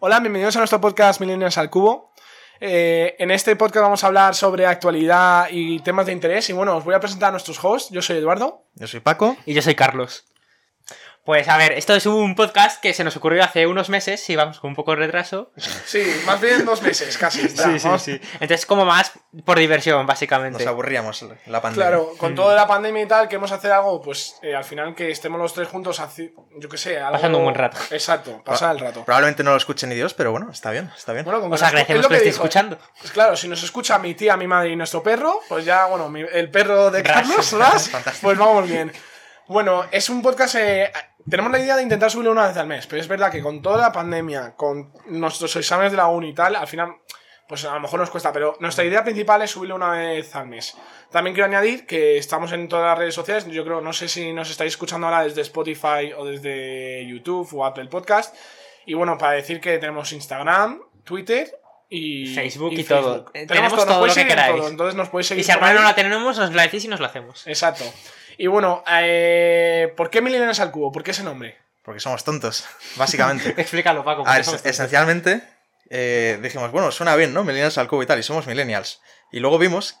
[0.00, 2.12] Hola, bienvenidos a nuestro podcast Millennials al Cubo.
[2.60, 6.48] Eh, en este podcast vamos a hablar sobre actualidad y temas de interés.
[6.50, 7.90] Y bueno, os voy a presentar a nuestros hosts.
[7.90, 8.62] Yo soy Eduardo.
[8.74, 9.36] Yo soy Paco.
[9.44, 10.24] Y yo soy Carlos.
[11.28, 14.34] Pues a ver, esto es un podcast que se nos ocurrió hace unos meses, y
[14.34, 15.52] vamos con un poco de retraso.
[15.84, 17.46] Sí, más bien dos meses casi.
[17.48, 18.20] Sí, sí, sí.
[18.40, 19.12] Entonces, como más
[19.44, 20.60] por diversión, básicamente.
[20.60, 21.86] Nos aburríamos en la pandemia.
[21.86, 25.10] Claro, con toda la pandemia y tal, queremos hacer algo, pues eh, al final que
[25.10, 26.00] estemos los tres juntos,
[26.56, 27.12] yo qué sé, algo...
[27.12, 27.76] Pasando un buen rato.
[27.90, 29.04] Exacto, pasar el rato.
[29.04, 31.26] Probablemente no lo escuchen ni Dios, pero bueno, está bien, está bien.
[31.26, 32.78] Bueno, con Os agradecemos es que lo estéis dijo, escuchando.
[33.00, 36.08] Pues claro, si nos escucha mi tía, mi madre y nuestro perro, pues ya, bueno,
[36.08, 37.16] mi- el perro de Ras.
[37.28, 38.26] Carlos, Ras, Fantástico.
[38.28, 38.90] pues vamos bien.
[39.48, 40.56] Bueno, es un podcast.
[40.56, 40.90] eh,
[41.28, 43.60] tenemos la idea de intentar subirlo una vez al mes, pero es verdad que con
[43.62, 46.96] toda la pandemia, con nuestros exámenes de la uni y tal, al final,
[47.48, 50.46] pues a lo mejor nos cuesta, pero nuestra idea principal es subirlo una vez al
[50.48, 50.76] mes.
[51.10, 53.46] También quiero añadir que estamos en todas las redes sociales.
[53.46, 57.64] Yo creo, no sé si nos estáis escuchando ahora desde Spotify o desde YouTube o
[57.64, 58.34] Apple Podcast.
[58.84, 61.50] Y bueno, para decir que tenemos Instagram, Twitter
[61.88, 63.14] y Facebook y todo.
[63.14, 63.30] Facebook.
[63.34, 64.56] Eh, Tenemos tenemos todo, todo lo que queráis.
[64.56, 66.88] todo, entonces nos podéis seguir Y si alguna no la tenemos, nos la decís y
[66.88, 67.46] nos la hacemos.
[67.46, 67.84] Exacto.
[68.38, 70.92] Y bueno, eh, ¿por qué Millennials al Cubo?
[70.92, 71.58] ¿Por qué ese nombre?
[71.82, 72.64] Porque somos tontos,
[72.96, 73.48] básicamente.
[73.60, 74.20] Explícalo, Paco.
[74.22, 75.42] A porque ver, somos es- esencialmente,
[75.90, 77.42] eh, dijimos, bueno, suena bien, ¿no?
[77.44, 79.02] Millennials al cubo y tal, y somos millennials.
[79.32, 79.98] Y luego vimos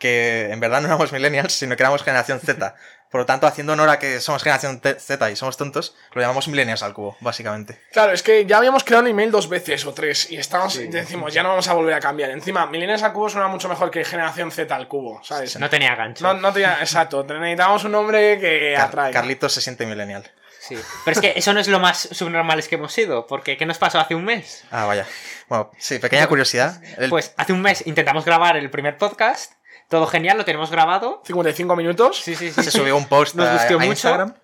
[0.00, 2.74] que en verdad no éramos millennials, sino que éramos generación Z.
[3.14, 6.48] Por lo tanto, haciendo honor a que somos generación Z y somos tontos, lo llamamos
[6.48, 7.80] millennials al cubo, básicamente.
[7.92, 11.32] Claro, es que ya habíamos creado el email dos veces o tres y estamos, decimos,
[11.32, 12.30] ya no vamos a volver a cambiar.
[12.30, 15.56] Encima, Millennials al Cubo suena mucho mejor que Generación Z al Cubo, ¿sabes?
[15.60, 16.24] No tenía gancho.
[16.24, 19.12] No, no tenía, exacto, necesitábamos un nombre que Car- atraiga.
[19.20, 20.28] Carlitos se siente millennial.
[20.58, 20.76] Sí.
[21.04, 23.28] Pero es que eso no es lo más subnormales que hemos sido.
[23.28, 24.64] Porque, ¿qué nos pasó hace un mes?
[24.72, 25.06] Ah, vaya.
[25.48, 26.82] Bueno, sí, pequeña curiosidad.
[26.98, 29.52] El- Pues hace un mes intentamos grabar el primer podcast.
[29.88, 31.22] Todo genial, lo tenemos grabado.
[31.24, 32.20] 55 minutos.
[32.20, 32.62] Sí, sí, sí.
[32.62, 33.90] se subió un post Nos a, gustó a mucho.
[33.90, 34.34] Instagram.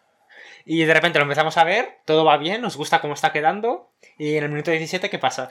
[0.65, 3.91] Y de repente lo empezamos a ver, todo va bien, nos gusta cómo está quedando.
[4.19, 5.49] Y en el minuto 17, ¿qué pasa?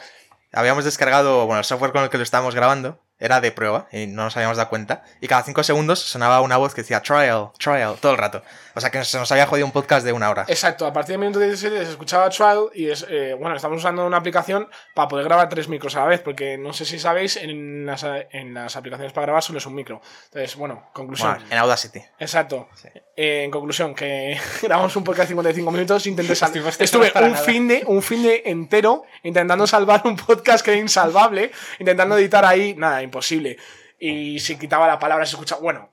[0.51, 4.07] Habíamos descargado, bueno, el software con el que lo estábamos grabando era de prueba y
[4.07, 5.03] no nos habíamos dado cuenta.
[5.21, 8.41] Y cada cinco segundos sonaba una voz que decía trial, trial, todo el rato.
[8.75, 10.45] O sea que se nos había jodido un podcast de una hora.
[10.47, 14.05] Exacto, a partir del minuto 17 se escuchaba trial y es, eh, bueno, estamos usando
[14.05, 17.35] una aplicación para poder grabar tres micros a la vez, porque no sé si sabéis,
[17.35, 20.02] en las, en las aplicaciones para grabar solo es un micro.
[20.25, 21.33] Entonces, bueno, conclusión.
[21.33, 21.99] Bueno, en Audacity.
[22.19, 22.69] Exacto.
[23.15, 27.11] Eh, en conclusión, que grabamos un podcast de 55 minutos, intenté sal- Estuvimos tres Estuve
[27.21, 32.17] un fin, de, un fin de entero intentando salvar un podcast que era insalvable, intentando
[32.17, 33.58] editar ahí, nada, imposible.
[33.99, 35.61] Y si quitaba la palabra se escuchaba...
[35.61, 35.92] Bueno,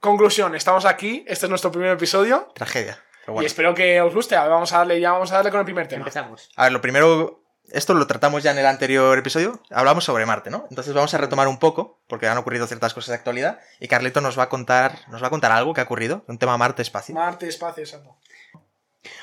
[0.00, 2.98] conclusión, estamos aquí, este es nuestro primer episodio Tragedia.
[3.24, 4.36] Pero y espero que os guste.
[4.36, 6.00] A ver, vamos a darle, ya vamos a darle con el primer tema.
[6.00, 6.50] Empezamos.
[6.56, 9.60] A ver, lo primero, esto lo tratamos ya en el anterior episodio.
[9.70, 10.66] Hablamos sobre Marte, ¿no?
[10.70, 13.58] Entonces vamos a retomar un poco, porque han ocurrido ciertas cosas de actualidad.
[13.80, 16.38] Y Carlito nos va a contar, nos va a contar algo que ha ocurrido, un
[16.38, 17.14] tema Marte-espacio.
[17.14, 18.16] Marte, espacio, exacto.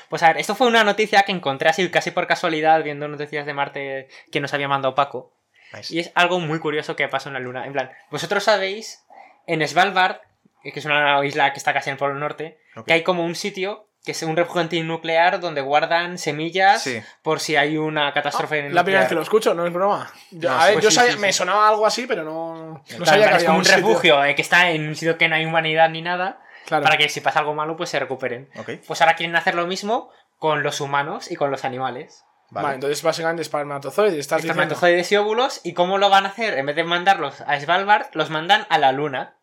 [0.08, 3.46] Pues a ver, esto fue una noticia que encontré así casi por casualidad viendo noticias
[3.46, 5.32] de Marte que nos había mandado Paco.
[5.72, 5.94] Nice.
[5.94, 7.66] Y es algo muy curioso que pasó en la Luna.
[7.66, 9.04] En plan, vosotros sabéis,
[9.46, 10.18] en Svalbard,
[10.62, 13.34] que es una isla que está casi en el Polo Norte, que hay como un
[13.34, 17.00] sitio que es un refugio antinuclear donde guardan semillas Sí.
[17.22, 18.74] por si hay una catástrofe nuclear.
[18.74, 20.12] La primera vez que lo escucho, no es broma.
[20.30, 21.22] Yo, No, a ver, pues yo sí, sabía- sí, sí.
[21.22, 24.34] me sonaba algo así, pero no, no Claro, sabía que había como un refugio eh,
[24.34, 26.84] que está en un sitio que no hay humanidad ni nada, Claro.
[26.84, 28.50] para que si pasa algo malo, pues se recuperen.
[28.86, 32.24] Pues ahora quieren hacer lo mismo con los humanos y con los animales.
[32.54, 32.64] Vale.
[32.64, 32.74] vale.
[32.76, 34.18] entonces básicamente espermatozoides.
[34.18, 34.62] Estás diciendo.
[34.62, 35.60] Espermatozoides y óvulos.
[35.64, 36.56] ¿Y cómo lo van a hacer?
[36.56, 39.34] En vez de mandarlos a Svalbard, los mandan a la Luna.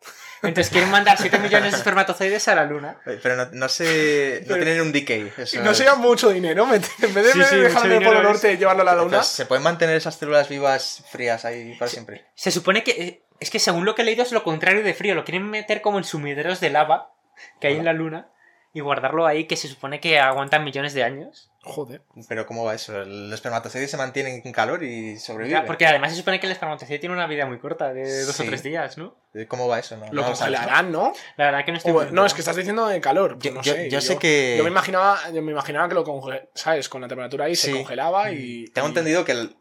[0.42, 2.96] Entonces quieren mandar 7 millones de espermatozoides a la Luna.
[3.04, 4.44] Pero no, no sé.
[4.48, 5.32] No tienen un decay.
[5.36, 6.70] eso No es- sería mucho dinero, en
[7.14, 9.04] vez de Sí, sí, dejarlo en el Polo Norte y llevarlo a la Luna.
[9.04, 12.26] Entonces, ¿Se pueden mantener esas células vivas frías ahí para siempre?
[12.34, 13.24] Se supone que.
[13.38, 15.14] Es que según lo que he leído es lo contrario de frío.
[15.14, 17.12] Lo quieren meter como en sumideros de lava
[17.60, 18.28] que hay en la Luna
[18.74, 21.50] y guardarlo ahí, que se supone que aguantan millones de años.
[21.62, 22.02] Joder.
[22.28, 23.02] Pero ¿cómo va eso?
[23.02, 25.52] El espermatozoide se mantiene en calor y sobrevive.
[25.60, 28.34] Ya, Porque además se supone que el espermatozoide tiene una vida muy corta, de dos
[28.34, 28.42] Sí.
[28.42, 29.14] o tres días, ¿no?
[29.48, 29.96] ¿Cómo va eso?
[29.98, 31.12] No, Lo congelarán, ¿no?
[31.36, 33.34] La verdad que no estoy O- no, es que estás diciendo de calor.
[33.34, 35.94] pues Yo- no yo- sé, yo sé que- Yo me imaginaba, yo me imaginaba que
[35.94, 36.88] lo congelaba, ¿sabes?
[36.88, 38.68] Con la temperatura ahí se congelaba y.
[38.68, 39.56] Tengo y- entendido que el-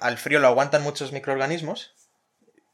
[0.00, 1.94] al frío lo aguantan muchos microorganismos,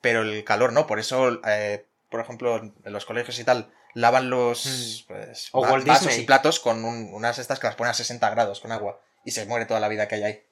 [0.02, 0.86] pero el calor no.
[0.86, 5.72] Por eso, eh, por ejemplo, en los colegios y tal, lavan los pues, O va-
[5.72, 6.22] Walt vasos Disney.
[6.22, 9.32] y platos con un- unas estas que las ponen a 60 grados con agua y
[9.32, 10.42] se muere toda la vida que hay ahí.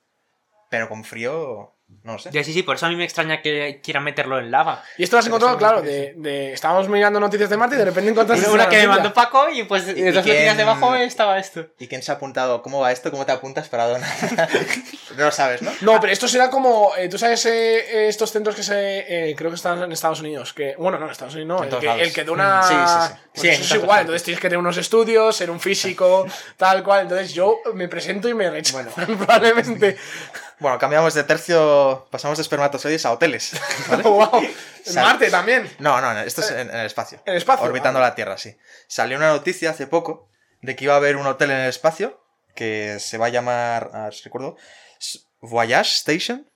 [0.68, 2.30] Pero con frío, No lo sé.
[2.32, 4.82] Ya sí, sí, por eso a mí me extraña que quieran meterlo en lava.
[4.98, 7.84] Y esto lo has encontrado, claro, de, de- Estábamos mirando noticias de Marte y de
[7.84, 10.94] repente encontraste Una que me mandó Paco y pues ¿Y- y dos quién- noticias debajo
[10.96, 11.66] estaba esto.
[11.78, 12.62] ¿Y quién se ha apuntado?
[12.62, 13.10] ¿Cómo va esto?
[13.10, 14.08] ¿Cómo te apuntas para donar?
[15.16, 15.72] no lo sabes, ¿no?
[15.80, 16.92] No, pero esto será como.
[16.96, 19.30] eh, Tú sabes eh, estos centros que se.
[19.30, 20.52] eh, creo que están en Estados Unidos.
[20.52, 21.64] Que, bueno, no, en Estados Unidos no.
[21.66, 22.02] En El que, lados.
[22.02, 22.62] el que dona.
[22.62, 23.14] Sí, sí, sí.
[23.32, 24.00] pues Sí, eso es igual.
[24.00, 27.02] Entonces tienes que tener unos estudios, ser un físico, tal cual.
[27.02, 29.96] Entonces yo me presento y me rechazan, probablemente.
[30.58, 31.75] Bueno, cambiamos de tercio,
[32.10, 33.52] pasamos de espermatozoides a hoteles.
[33.88, 34.02] ¿vale?
[34.02, 34.42] wow.
[34.86, 35.70] En Marte también.
[35.78, 37.18] No, no, esto es en, en el espacio.
[37.24, 38.56] En el espacio, Orbitando la Tierra, sí.
[38.86, 40.28] Salió una noticia hace poco
[40.62, 42.22] de que iba a haber un hotel en el espacio
[42.54, 44.56] que se va a llamar, a ver si recuerdo,
[45.40, 46.48] Voyage Station.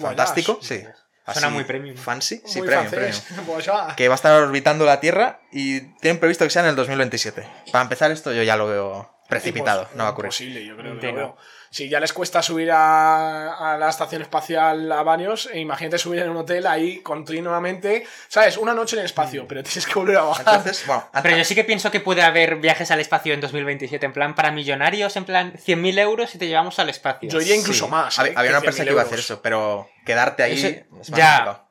[0.00, 0.84] Fantástico, sí.
[1.32, 1.96] Suena Así, muy premium.
[1.96, 3.20] Fancy, sí, Muy premium, premium.
[3.46, 3.68] Pues.
[3.96, 7.46] Que va a estar orbitando la Tierra y tienen previsto que sea en el 2027.
[7.70, 10.26] Para empezar esto yo ya lo veo precipitado, Impos- no va a ocurrir.
[10.28, 11.36] Imposible, yo creo que lo veo.
[11.72, 16.18] Si ya les cuesta subir a, a la estación espacial a varios, e imagínate subir
[16.20, 18.56] en un hotel ahí continuamente, ¿sabes?
[18.56, 20.46] Una noche en el espacio, pero tienes que volver a bajar.
[20.48, 24.04] Entonces, bueno, Pero yo sí que pienso que puede haber viajes al espacio en 2027,
[24.04, 27.30] en plan para millonarios, en plan 100.000 euros y te llevamos al espacio.
[27.30, 27.90] Yo iría incluso Sí.
[27.92, 28.18] más.
[28.18, 28.34] Había, ¿eh?
[28.36, 31.18] había una empresa 100.000 que iba a hacer eso, pero quedarte ahí Ese- es más
[31.18, 31.66] ya.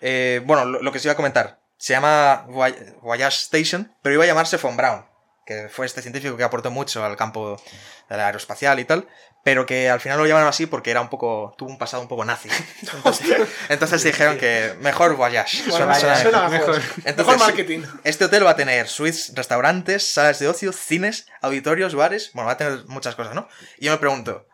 [0.00, 1.60] Eh, bueno, lo, lo que os iba a comentar.
[1.76, 5.04] Se llama Voy- Voyage Station, pero iba a llamarse Von Braun,
[5.44, 7.60] que fue este científico que aportó mucho al campo
[8.08, 9.06] de la aeroespacial y tal,
[9.42, 12.08] pero que al final lo llamaron así porque era un poco tuvo un pasado un
[12.08, 12.48] poco nazi.
[12.82, 15.58] Entonces, entonces dijeron que mejor Voyage.
[15.68, 16.76] Bueno, suena- vaya, suena suena mejor.
[16.78, 16.92] mejor.
[17.04, 17.80] Entonces, Mejor marketing.
[18.04, 22.30] Este hotel va a tener suites, restaurantes, salas de ocio, cines, auditorios, bares.
[22.32, 23.46] Bueno, va a tener muchas cosas, ¿no?
[23.78, 24.46] Y yo me pregunto,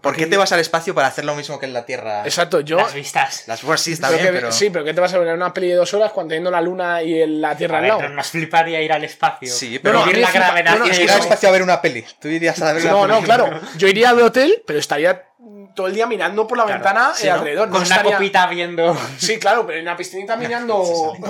[0.00, 2.22] ¿por qué te vas al espacio para hacer lo mismo que en la Tierra?
[2.24, 2.76] Exacto, yo.
[2.78, 3.44] Las vistas.
[3.46, 4.52] Las pues sí, está pero bien, que- pero.
[4.52, 6.50] Sí, pero ¿qué te vas a ver en una peli de dos horas cuando teniendo
[6.50, 8.00] la luna y el- la Tierra A al ver, lado?
[8.02, 9.52] pero nos fliparía ir al espacio.
[9.52, 12.04] Sí, pero me la gravedad no, no, Ir al espacio a ver una peli.
[12.20, 13.60] Tú irías a ver una No, no, claro.
[13.76, 15.24] Yo iría al hotel, pero estaría
[15.76, 17.34] todo el día mirando por la Claro, ventana sí, eh, ¿no?
[17.36, 17.68] alrededor.
[17.68, 18.98] Con no una estaría- copita viendo.
[19.18, 20.82] Sí, claro, pero en una piscinita mirando.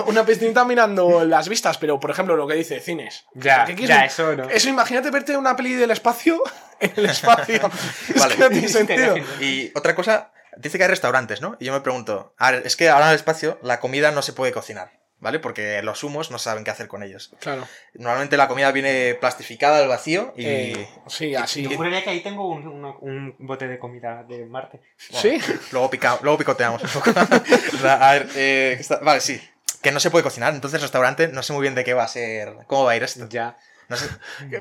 [0.06, 3.26] una piscinita mirando las vistas, pero por ejemplo, lo que dice cines.
[3.34, 3.94] Ya, ¿Qué quieres?
[3.96, 4.48] ya, eso no.
[4.48, 6.42] Eso, imagínate verte una peli del espacio
[6.80, 7.56] en el espacio.
[8.14, 8.34] es Vale.
[8.36, 9.16] que no tiene sentido.
[9.40, 11.56] Y otra cosa, dice que hay restaurantes, ¿no?
[11.60, 14.22] Y yo me pregunto, a ver, es que ahora en el espacio la comida no
[14.22, 15.38] se puede cocinar, ¿vale?
[15.38, 17.32] Porque los humos no saben qué hacer con ellos.
[17.40, 17.66] Claro.
[17.94, 20.44] Normalmente la comida viene plastificada al vacío y.
[20.46, 21.62] Eh, sí, así.
[21.62, 24.80] Yo juraría que ahí tengo un, un- un bote de comida de Marte.
[24.98, 25.38] Sí.
[25.72, 27.10] Luego, pica- luego picoteamos un poco.
[27.88, 29.40] a ver, eh, está- vale, sí.
[29.82, 32.08] Que no se puede cocinar, entonces restaurante no sé muy bien de qué va a
[32.08, 33.28] ser, cómo va a ir esto.
[33.28, 33.56] Ya.
[33.88, 34.08] No sé.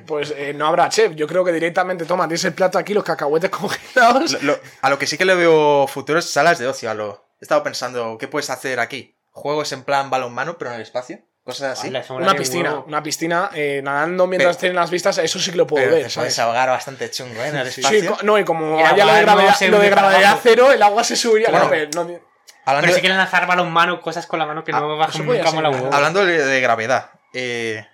[0.05, 1.15] Pues eh, no habrá chef.
[1.15, 4.33] Yo creo que directamente toma, tienes el plato aquí, los cacahuetes congelados.
[4.33, 6.91] Lo- lo- a lo que sí que le veo futuro es salas de ocio.
[6.91, 9.14] A lo, he estado pensando, ¿qué puedes hacer aquí?
[9.35, 11.19] Juegos en plan balonmano, pero en el espacio.
[11.43, 11.89] Cosas así.
[12.09, 12.85] Una piscina, huevo.
[12.87, 15.97] una piscina, eh, nadando mientras Pero- tienen las vistas, eso sí que lo puedo Pero
[15.97, 17.49] ver, te ahogar bastante chungo, ¿eh?
[17.49, 18.15] En el Sí, espacio.
[18.17, 21.03] co- no, y como haya lo de no gravedad, lo de gravedad cero, el agua
[21.03, 21.49] se subiría.
[21.51, 24.63] Bueno, no, pero no- hablando, Pero sí de, quieren lanzar balonmano, cosas con la mano
[24.63, 25.69] que Ah, no bajan nunca ser, claro.
[25.69, 25.93] huevo.
[25.93, 27.85] hablando de, de gravedad, eh,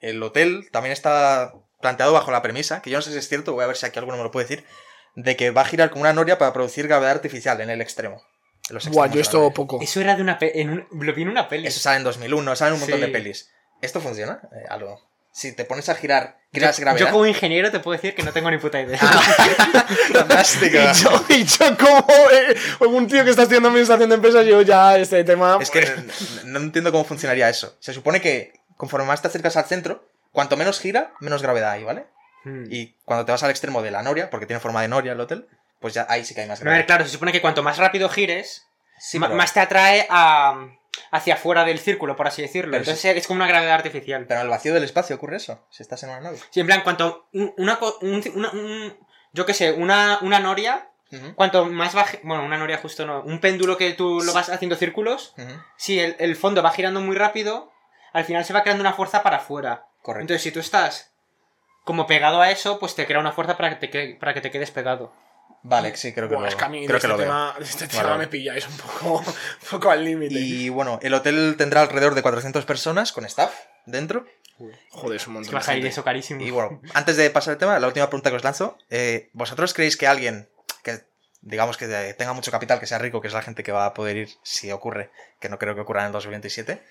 [0.00, 3.52] el hotel también está planteado bajo la premisa, que yo no sé si es cierto,
[3.52, 4.66] voy a ver si aquí alguno me lo puede decir,
[5.14, 8.20] de que va a girar como una noria para producir gravedad artificial en el extremo.
[8.68, 9.80] En los Buah, yo esto poco.
[9.82, 11.66] Eso era de una en un- lo vi en una peli.
[11.66, 13.04] Eso sale en 2001, salen un montón Sí.
[13.06, 13.50] de pelis.
[13.82, 14.40] ¿Esto funciona?
[14.52, 15.00] Eh, algo.
[15.32, 17.06] Si te pones a girar, yo, giras gravedad.
[17.06, 18.98] yo como ingeniero te puedo decir que no tengo ni puta idea.
[20.12, 20.76] Fantástico.
[20.78, 22.56] Y yo, y yo como eh,
[22.88, 25.58] un tío que está estudiando administración de empresas, yo ya este tema...
[25.60, 26.04] Es que n-
[26.44, 27.76] no entiendo cómo funcionaría eso.
[27.80, 31.84] Se supone que conforme más te acercas al centro, cuanto menos gira, menos gravedad hay,
[31.84, 32.06] ¿vale?
[32.44, 32.64] Hmm.
[32.70, 35.20] Y cuando te vas al extremo de la noria, porque tiene forma de noria el
[35.20, 35.48] hotel,
[35.84, 36.86] pues ya ahí sí que hay más A ver, gravedad.
[36.86, 38.66] claro, se supone que cuanto más rápido gires,
[38.98, 40.66] Sí, ma- pero, más te atrae a,
[41.10, 42.70] hacia afuera del círculo, por así decirlo.
[42.70, 44.24] Pero Entonces es como una gravedad artificial.
[44.26, 46.38] pero en el vacío del espacio ocurre eso, si estás en una nave.
[46.48, 48.96] Sí, en plan, cuanto un- una, un-
[49.34, 50.88] yo qué sé, una, una noria,
[51.34, 54.74] cuanto más baje, bueno, una noria justo no, un péndulo que tú lo vas haciendo
[54.76, 55.34] círculos,
[55.76, 57.70] si el, el fondo va girando muy rápido,
[58.14, 59.86] al final se va creando una fuerza para afuera.
[60.02, 60.22] Correcto.
[60.22, 61.12] Entonces, si tú estás
[61.84, 64.40] como pegado a eso, pues te crea una fuerza para que te, que- para que
[64.40, 65.12] te quedes pegado.
[65.66, 67.54] Vale, sí, creo que Buah, lo, es que a mí creo este, que lo tema,
[67.58, 68.18] de este tema Vale.
[68.18, 69.18] me pilláis un poco,
[69.62, 70.34] un poco al límite.
[70.34, 73.52] Y bueno, el hotel tendrá alrededor de 400 personas con staff
[73.86, 74.26] dentro.
[74.90, 76.42] Joder, es un Es montón que de eso carísimo.
[76.42, 78.76] Y bueno, antes de pasar al tema, la última pregunta que os lanzo.
[78.90, 80.48] eh, ¿Vosotros creéis que alguien
[80.82, 81.00] que,
[81.40, 81.86] digamos, que
[82.18, 84.28] tenga mucho capital, que sea rico, que es la gente que va a poder ir,
[84.42, 86.82] si ocurre, que no creo que ocurra en el 2027,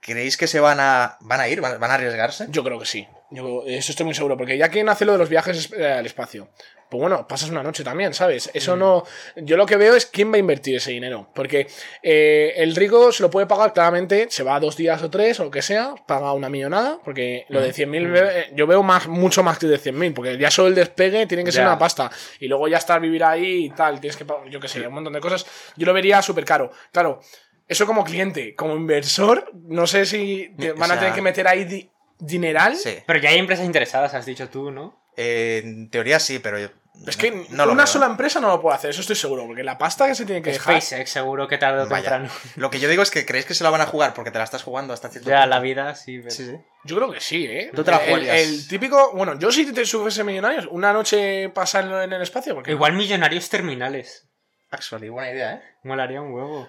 [0.00, 1.62] ¿creéis que se van a, van a ir?
[1.62, 2.46] ¿Van, van a arriesgarse?
[2.50, 3.08] Yo creo que sí.
[3.30, 4.36] Yo eso estoy muy seguro.
[4.36, 6.48] Porque ya quieren hacer lo de los viajes eh, al espacio.
[6.88, 8.50] Pues bueno, pasas una noche también, ¿sabes?
[8.54, 9.04] Eso no.
[9.36, 11.28] Yo lo que veo es quién va a invertir ese dinero.
[11.34, 11.66] Porque
[12.02, 15.44] eh, el rico se lo puede pagar claramente, se va dos días o tres o
[15.44, 16.98] lo que sea, paga una millonada.
[17.04, 20.14] Porque lo de 100.000, eh, yo veo más, mucho más que de 100.000.
[20.14, 22.10] Porque ya solo el despegue tiene que ser una pasta.
[22.40, 24.94] Y luego ya estar vivir ahí y tal, tienes que pagar, yo qué sé, un
[24.94, 25.44] montón de cosas.
[25.76, 26.70] Yo lo vería súper caro.
[26.90, 27.20] Claro,
[27.68, 31.90] eso como cliente, como inversor, no sé si O van a tener que meter ahí
[32.18, 32.76] dineral.
[32.76, 32.98] Sí.
[33.06, 34.98] Pero ya hay empresas interesadas, has dicho tú, ¿no?
[35.16, 36.68] Eh, en teoría sí, pero yo-
[37.06, 37.92] Es que no lo una veo.
[37.92, 40.42] sola empresa no lo puede hacer, eso estoy seguro, porque la pasta que se tiene
[40.42, 40.80] que dejar.
[40.82, 42.02] SpaceX seguro que tarde o Vaya.
[42.10, 42.28] temprano.
[42.56, 44.38] Lo que yo digo es que creéis que se la van a jugar porque te
[44.38, 45.50] la estás jugando hasta cierto Ya, punto.
[45.50, 46.18] la vida, sí.
[46.18, 46.56] pero- Sí, sí.
[46.84, 47.70] Yo creo que sí, ¿eh?
[47.74, 48.36] ¿Tú te la el, jugarías?
[48.38, 49.12] el típico.
[49.14, 52.70] Bueno, yo si te subiese millonarios, una noche pasarlo en el espacio, porque.
[52.72, 54.28] Igual millonarios terminales.
[54.70, 55.62] Actually, buena idea, ¿eh?
[55.84, 56.68] Molaría un huevo.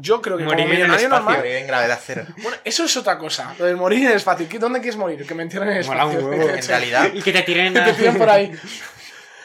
[0.00, 1.36] Yo creo que Morir como en el millonario espacio, normal.
[1.38, 2.24] Morir en gravedad cero.
[2.42, 3.54] Bueno, eso es otra cosa.
[3.58, 4.48] Lo de morir en el espacio.
[4.48, 5.26] ¿Qué- ¿Dónde quieres morir?
[5.26, 6.30] Que me entierren en el Mola un espacio.
[6.30, 6.48] huevo.
[6.56, 8.52] En realidad, Y que te tiren Que te tiren por ahí.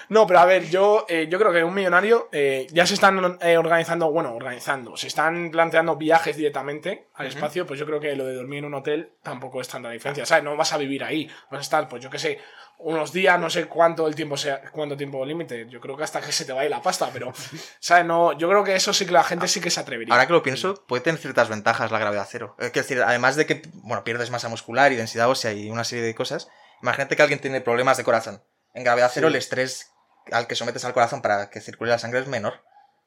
[0.09, 3.37] No, pero a ver, yo, eh, yo creo que un millonario eh, ya se están
[3.41, 8.15] eh, organizando, bueno, organizando, se están planteando viajes directamente al espacio, pues yo creo que
[8.15, 10.45] lo de dormir en un hotel tampoco es tanta diferencia, ¿sabes?
[10.45, 12.39] No vas a vivir ahí, vas a estar, pues yo qué sé,
[12.79, 16.21] unos días, no sé cuánto el tiempo sea, cuánto tiempo límite, yo creo que hasta
[16.21, 17.33] que se te vaya la pasta, pero,
[17.79, 18.05] ¿sabes?
[18.05, 20.13] No, yo creo que eso sí que la gente sí que se atrevería.
[20.13, 22.55] ahora que lo pienso, puede tener ciertas ventajas la gravedad cero.
[22.59, 26.03] Es decir, además de que, bueno, pierdes masa muscular y densidad ósea y una serie
[26.05, 26.49] de cosas,
[26.81, 28.43] imagínate que alguien tiene problemas de corazón.
[28.73, 29.91] En gravedad cero, el estrés
[30.31, 32.61] al que sometes al corazón para que circule la sangre es menor.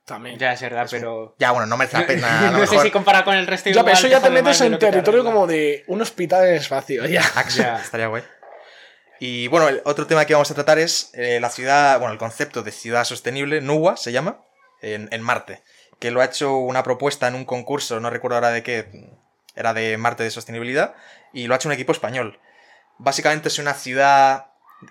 [0.05, 0.39] También.
[0.39, 1.37] Ya, es verdad, pero...
[1.39, 2.49] Ya, bueno, no merece la pena.
[2.49, 4.59] A lo no sé si comparado con el resto Ya, pero eso ya te metes
[4.59, 7.23] de en territorio como de un hospital en espacio, Ya.
[7.81, 8.25] estaría guay.
[9.21, 12.19] Y bueno, el otro tema que vamos a tratar es eh, la ciudad, bueno, el
[12.19, 14.41] concepto de ciudad sostenible, NUWA se llama,
[14.81, 15.63] en, en Marte,
[15.99, 19.11] que lo ha hecho una propuesta en un concurso, no recuerdo ahora de qué,
[19.55, 20.95] era de Marte de sostenibilidad,
[21.35, 22.41] y lo ha hecho un equipo español.
[22.99, 24.47] Básicamente es una ciudad...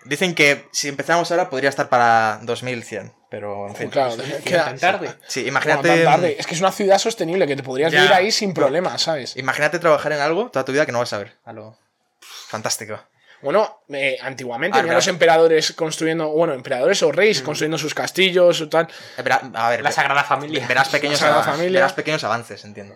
[0.06, 3.90] Dicen que si empezamos ahora podría estar para 2100, pero en fin.
[3.90, 5.16] Claro, Queda tan tarde.
[5.28, 5.88] Sí, Bueno, imagínate...
[5.88, 6.36] tan tarde.
[6.38, 8.02] Es que es una ciudad sostenible, que te podrías Ya.
[8.02, 9.36] vivir ahí sin problemas, ¿sabes?
[9.38, 11.38] Imagínate trabajar en algo toda tu vida que no vas a ver.
[11.44, 11.76] A lo...
[12.20, 13.00] Fantástico.
[13.42, 18.68] Bueno, eh, antiguamente Ah, los emperadores construyendo, bueno, emperadores o reyes construyendo sus castillos o
[18.70, 18.88] tal.
[19.18, 20.68] Eh, a ver, La Sagrada Familia.
[20.68, 21.80] verás pequeños, Sagrada avances, Familia.
[21.80, 22.96] verás pequeños avances, entiendo.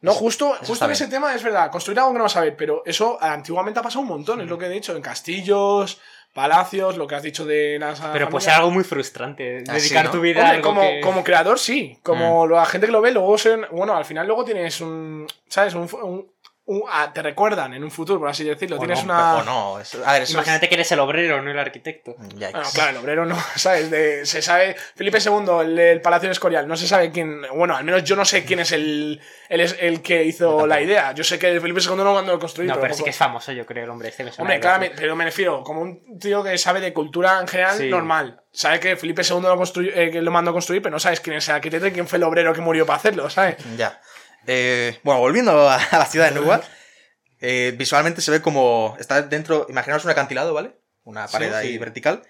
[0.00, 2.40] No, justo, eso justo en ese tema es verdad, construir algo que no vas a
[2.42, 6.00] ver, pero eso antiguamente ha pasado un montón, es lo que he dicho, en castillos,
[6.34, 8.00] palacios, lo que has dicho de las.
[8.12, 9.64] Pero pues es algo muy frustrante.
[9.68, 10.10] Ah, dedicar sí, ¿no?
[10.12, 11.00] tu vida a algo como, que...
[11.00, 11.98] como creador, sí.
[12.04, 15.26] Como la gente que lo ve, luego se- bueno, al final luego tienes un.
[15.48, 15.74] ¿Sabes?
[15.74, 16.30] Un, un-
[16.90, 18.76] ah, te recuerdan en un futuro, por así decirlo.
[18.76, 19.36] O tienes no, una.
[19.36, 22.14] O no, eso- a ver, eso Imagínate que eres el obrero, no el arquitecto.
[22.18, 23.90] Bueno, claro, el obrero no, ¿sabes?
[23.90, 24.76] De- se sabe.
[24.96, 27.42] Felipe II, el Palacio de Escorial, no se sabe quién.
[27.54, 31.12] Bueno, al menos yo no sé quién es el, el, el que hizo la idea.
[31.12, 32.68] Yo sé que Felipe II no mandó a construir.
[32.70, 34.24] No, pero sí que es famoso, yo creo, el hombre este.
[34.24, 37.48] me suena Hombre, claramente, pero me refiero, como un tío que sabe de cultura en
[37.48, 37.88] general, Sí.
[37.88, 38.42] normal.
[38.52, 41.20] Sabe que Felipe II lo, construyó- eh, que lo mandó a construir, pero no sabes
[41.20, 43.56] quién es el arquitecto y quién fue el obrero que murió para hacerlo, ¿sabes?
[43.76, 44.00] Ya.
[44.50, 46.60] Eh, bueno, volviendo a, a la ciudad de Nuba,
[47.40, 48.96] eh, visualmente se ve como.
[48.98, 49.66] Está dentro.
[49.68, 50.72] Imaginaos un acantilado, ¿vale?
[51.04, 51.78] Una pared Sí, ahí sí.
[51.78, 52.22] vertical.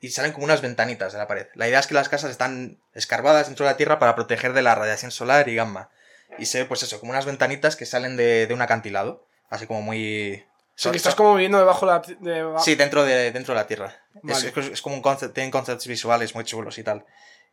[0.00, 1.46] Y salen como unas ventanitas de la pared.
[1.54, 4.62] La idea es que las casas están escarbadas dentro de la tierra para proteger de
[4.62, 5.90] la radiación solar y gamma.
[6.38, 9.26] Y se ve, pues eso, como unas ventanitas que salen de, de un acantilado.
[9.48, 10.44] Así como muy.
[10.44, 12.00] O sea, que estás como viviendo debajo de la...
[12.20, 13.96] de- Sí, dentro de, dentro de la Tierra.
[14.16, 14.52] Es, Vale.
[14.54, 17.06] es- es como un concept, tienen conceptos visuales muy chulos y tal.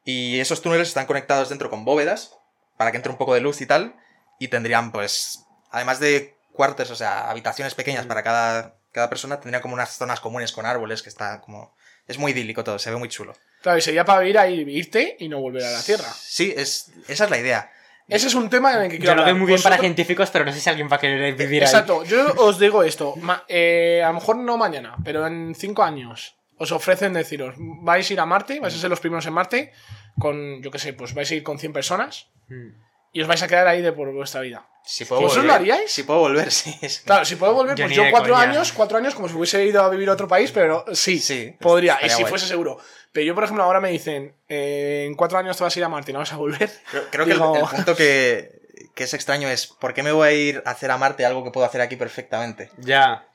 [0.03, 2.36] Y esos túneles están conectados dentro con bóvedas
[2.77, 3.96] para que entre un poco de luz y tal.
[4.40, 9.62] Y tendrían, pues, además de cuartos, o sea, habitaciones pequeñas para cada, cada persona, tendrían
[9.62, 11.75] como unas zonas comunes con árboles que está como...
[12.08, 13.34] Es muy idílico todo, se ve muy chulo.
[13.62, 16.10] Claro, y sería para vivir ahí, irte y no volver a la Tierra.
[16.13, 17.72] Sí, es, esa es la idea.
[18.10, 19.34] Ese es un tema en el que quiero Yo lo hablar.
[19.34, 21.70] veo muy bien para científicos, pero no sé si alguien va a querer vivir ahí.
[21.70, 23.16] Exacto, yo os digo esto.
[23.22, 28.10] ma- eh, a lo mejor no mañana, pero en cinco años os ofrecen deciros, vais
[28.10, 29.72] a ir a Marte, vais a ser los primeros en Marte,
[30.20, 32.75] con, yo qué sé, pues vais a ir con 100 personas Mm.
[33.13, 34.67] Y os vais a quedar ahí de por vuestra vida.
[34.86, 35.91] Si puedo ¿Vosotros volver, lo haríais?
[35.91, 36.77] Si puedo volver, sí.
[37.05, 38.50] Claro, si puedo volver, Yo pues yo cuatro coña.
[38.50, 41.55] años, cuatro años como si hubiese ido a vivir a otro país, pero sí, Sí,
[41.62, 42.29] podría, y si guay.
[42.29, 42.77] fuese seguro.
[43.13, 45.86] Pero yo, por ejemplo, ahora me dicen, eh, en cuatro años te vas a ir
[45.86, 46.70] a Marte y no vas a volver.
[46.91, 50.27] Creo, creo que el- el, punto que, que es extraño es, ¿por qué me voy
[50.27, 52.70] a ir a hacer a Marte algo que puedo hacer aquí perfectamente?
[52.79, 53.25] Ya.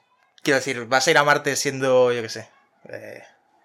[0.42, 2.48] Quiero decir, vas a ir a Marte siendo, yo qué sé,
[2.90, 3.22] eh,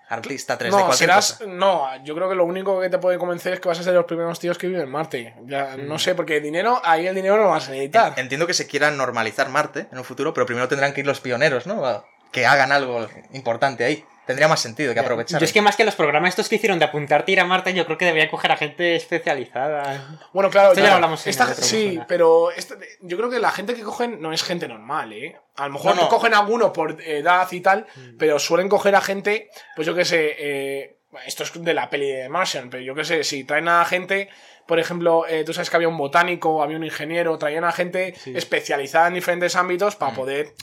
[0.09, 1.33] artista 3D, No, cualquier serás.
[1.33, 1.45] cosa.
[1.49, 3.93] No, yo creo que lo único que te puede convencer es que vas a ser
[3.93, 5.33] los primeros tíos que viven en Marte.
[5.45, 5.87] Ya, Mm.
[5.87, 8.13] no sé, porque dinero, ahí el dinero no vas a necesitar.
[8.17, 11.19] Entiendo que se quieran normalizar Marte en un futuro, pero primero tendrán que ir los
[11.21, 12.03] pioneros, ¿no?
[12.31, 14.05] Que hagan algo importante ahí.
[14.25, 15.39] Tendría más sentido que aprovechar.
[15.39, 17.73] Yo es que más que los programas estos que hicieron de apuntarte ir a Marte,
[17.73, 20.19] yo creo que deberían coger a gente especializada.
[20.33, 20.89] Bueno, claro, Esto ya claro.
[20.91, 24.21] lo hablamos en Esta- el Sí, pero esta- yo creo que la gente que cogen
[24.21, 25.35] no es gente normal, ¿eh?
[25.55, 26.09] A lo mejor No, no.
[26.09, 28.17] cogen a alguno por edad y tal, Mm.
[28.17, 32.11] pero suelen coger a gente, pues yo qué sé, eh, esto es de la peli
[32.11, 34.29] de Martian, pero yo qué sé, si traen a gente,
[34.65, 38.15] por ejemplo, eh, tú sabes que había un botánico, había un ingeniero, traían a gente
[38.25, 40.53] especializada en diferentes ámbitos para poder,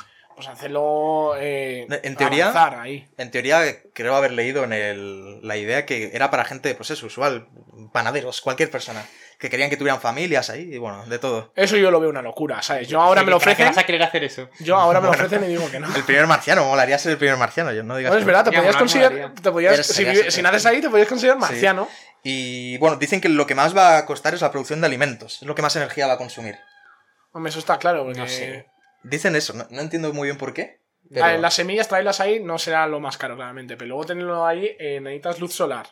[0.47, 3.09] pues hacerlo, eh, En teoría- avanzar ahí.
[3.19, 3.63] En teoría,
[3.95, 7.49] creo haber leído en el, la idea que era para gente, pues eso, usual,
[7.93, 9.05] panaderos, cualquier persona,
[9.39, 11.53] que querían que tuvieran familias ahí y bueno, de todo.
[11.57, 12.89] Eso yo lo veo una locura, ¿sabes?
[12.89, 14.49] Yo ahora me lo ¿Para qué ofrecen, vas a querer hacer eso?
[14.61, 15.95] yo ahora me lo ofrecen y digo que no.
[15.95, 18.11] El primer marciano, molaría ser el primer marciano, yo no digas.
[18.11, 18.33] Bueno, es no.
[18.33, 19.33] verdad, te podías considerar.
[19.35, 21.89] Te podías, si, si naces ahí, te podías considerar marciano.
[22.23, 25.39] Y bueno, dicen que lo que más va a costar es la producción de alimentos,
[25.41, 26.57] es lo que más energía va a consumir.
[27.33, 28.05] Hombre, eso está claro.
[28.05, 28.67] Porque No sé.
[29.03, 30.81] Dicen eso, no, no entiendo muy bien por qué.
[31.13, 33.77] pero- las semillas, traerlas ahí no será lo más caro, claramente.
[33.77, 35.87] Pero luego tenerlo ahí, eh, necesitas luz solar.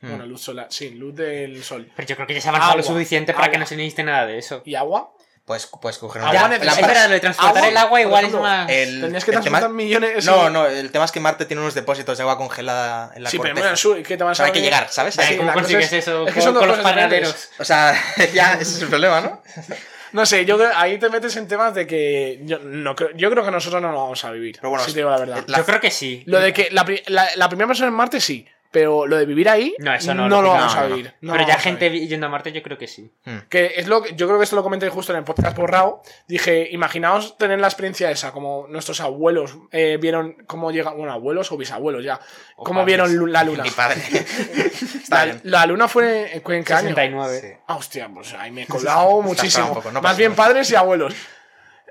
[0.00, 0.08] Hmm.
[0.10, 1.90] Bueno, luz solar, sí, luz del sol.
[1.96, 3.52] Pero yo creo que ya se ha avanzado lo suficiente para agua.
[3.52, 4.62] que no se necesite nada de eso.
[4.64, 5.12] ¿Y agua?
[5.44, 6.48] Pues, pues coger Agua una...
[6.48, 8.70] necesitas- la es parte- verdad, lo de transportar agua, el agua igual es más...
[8.70, 10.24] el- Tendrías que el tema- transportar millones.
[10.26, 10.52] No, sí.
[10.52, 13.38] no, el tema es que Marte tiene unos depósitos de agua congelada en la Sí,
[13.38, 13.66] pero corteza.
[13.66, 15.16] en el sur, ¿y qué te van a Pero hay que llegar, ¿sabes?
[15.36, 17.48] ¿Cómo la consigues es- eso es que con, son dos con los panaderos?
[17.58, 17.94] O sea,
[18.32, 19.42] ya ese es el problema, ¿no?
[20.12, 22.40] No sé, yo creo- ahí te metes en temas de que.
[22.44, 24.56] Yo, no, creo- yo creo que nosotros no lo vamos a vivir.
[24.60, 25.44] Pero bueno, si te digo la verdad.
[25.46, 26.22] la- Yo creo que sí.
[26.26, 29.26] Lo de que la, pri- la- la primera persona en Marte sí, pero lo de
[29.26, 30.96] vivir ahí No, eso no, lo lógico, vamos no, a no, no.
[30.96, 31.14] vivir.
[31.20, 33.10] No Pero lo ya gente yendo a Marte yo creo que sí.
[33.48, 35.70] Que es lo que, yo creo que esto lo comenté justo en el podcast por
[35.70, 36.02] Rao.
[36.28, 41.50] Dije, imaginaos tener la experiencia esa, como nuestros abuelos eh, vieron cómo llega, bueno, abuelos
[41.52, 42.20] o bisabuelos ya,
[42.56, 43.08] O cómo padres.
[43.08, 43.62] vieron la luna.
[43.64, 44.00] Mi padre.
[44.10, 45.40] Está La, bien.
[45.44, 46.88] la luna fue en, en qué año?
[46.88, 47.40] 69.
[47.40, 47.48] Sí.
[47.66, 49.74] Ah, hostia, pues ahí me he colado muchísimo.
[49.74, 51.14] poco, no Más bien padres y abuelos.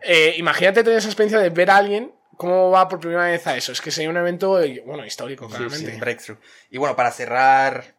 [0.02, 3.58] Eh, imagínate tener esa experiencia de ver a alguien cómo va por primera vez a
[3.58, 3.74] eso.
[3.74, 5.92] Es que sería un evento, bueno, histórico, claramente.
[5.92, 6.38] Sí, breakthrough.
[6.72, 7.96] Y bueno, para cerrar,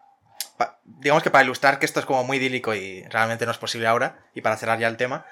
[0.56, 3.58] pa- digamos que para ilustrar que esto es como muy idílico y realmente no es
[3.58, 5.26] posible ahora, y para cerrar ya el tema,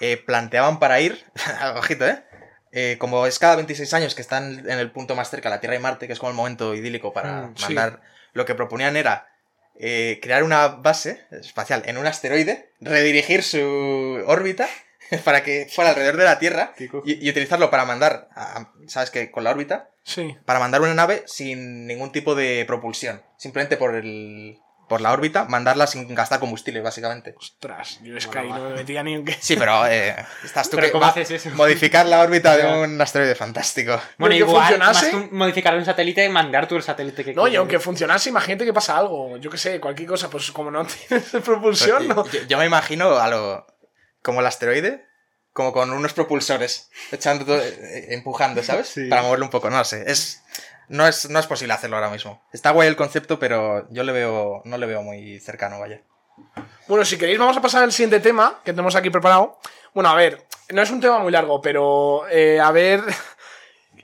[0.00, 1.22] eh, planteaban para ir,
[1.76, 2.24] ojito, ¿eh?
[2.72, 5.76] Eh, Como es cada 26 años que están en el punto más cerca, la Tierra
[5.76, 7.62] y Marte, que es como el momento idílico para Mm, sí.
[7.62, 8.00] mandar,
[8.32, 9.28] lo que proponían era
[9.78, 14.66] eh, crear una base espacial en un asteroide, redirigir su órbita
[15.24, 16.72] para que fuera alrededor de la Tierra
[17.04, 19.30] y, y utilizarlo para mandar, a- ¿sabes qué?
[19.30, 20.36] Con la órbita, Sí.
[20.44, 23.22] para mandar una nave sin ningún tipo de propulsión.
[23.38, 24.58] Simplemente por el.
[24.88, 27.34] por la órbita, mandarla sin gastar combustible, básicamente.
[27.36, 29.36] Ostras, yo es que ahí no me metía ni en qué.
[29.40, 31.50] Sí, pero eh, estás tú Pero que ¿cómo va- haces eso?
[31.56, 34.00] Modificar la órbita de un asteroide fantástico.
[34.16, 37.42] Bueno, que igual, funcionase- más que modificar un satélite, mandar tú el satélite que No,
[37.42, 37.58] y quieres.
[37.58, 39.36] aunque funcionase, imagínate que pasa algo.
[39.38, 42.24] Yo qué sé, cualquier cosa, pues como no tienes propulsión, no.
[42.30, 43.66] yo, yo me imagino a lo.
[44.26, 45.06] Como el asteroide,
[45.52, 48.88] como con unos propulsores, echando todo, eh, empujando, ¿sabes?
[48.88, 49.08] Sí.
[49.08, 50.02] Para moverlo un poco, no lo sé.
[50.10, 50.42] Es.
[50.88, 52.44] No es, no es posible hacerlo ahora mismo.
[52.52, 54.62] Está guay el concepto, pero yo le veo.
[54.64, 56.02] no le veo muy cercano, vaya.
[56.88, 59.60] Bueno, si queréis, vamos a pasar al siguiente tema que tenemos aquí preparado.
[59.94, 63.02] Bueno, a ver, no es un tema muy largo, pero eh, a ver.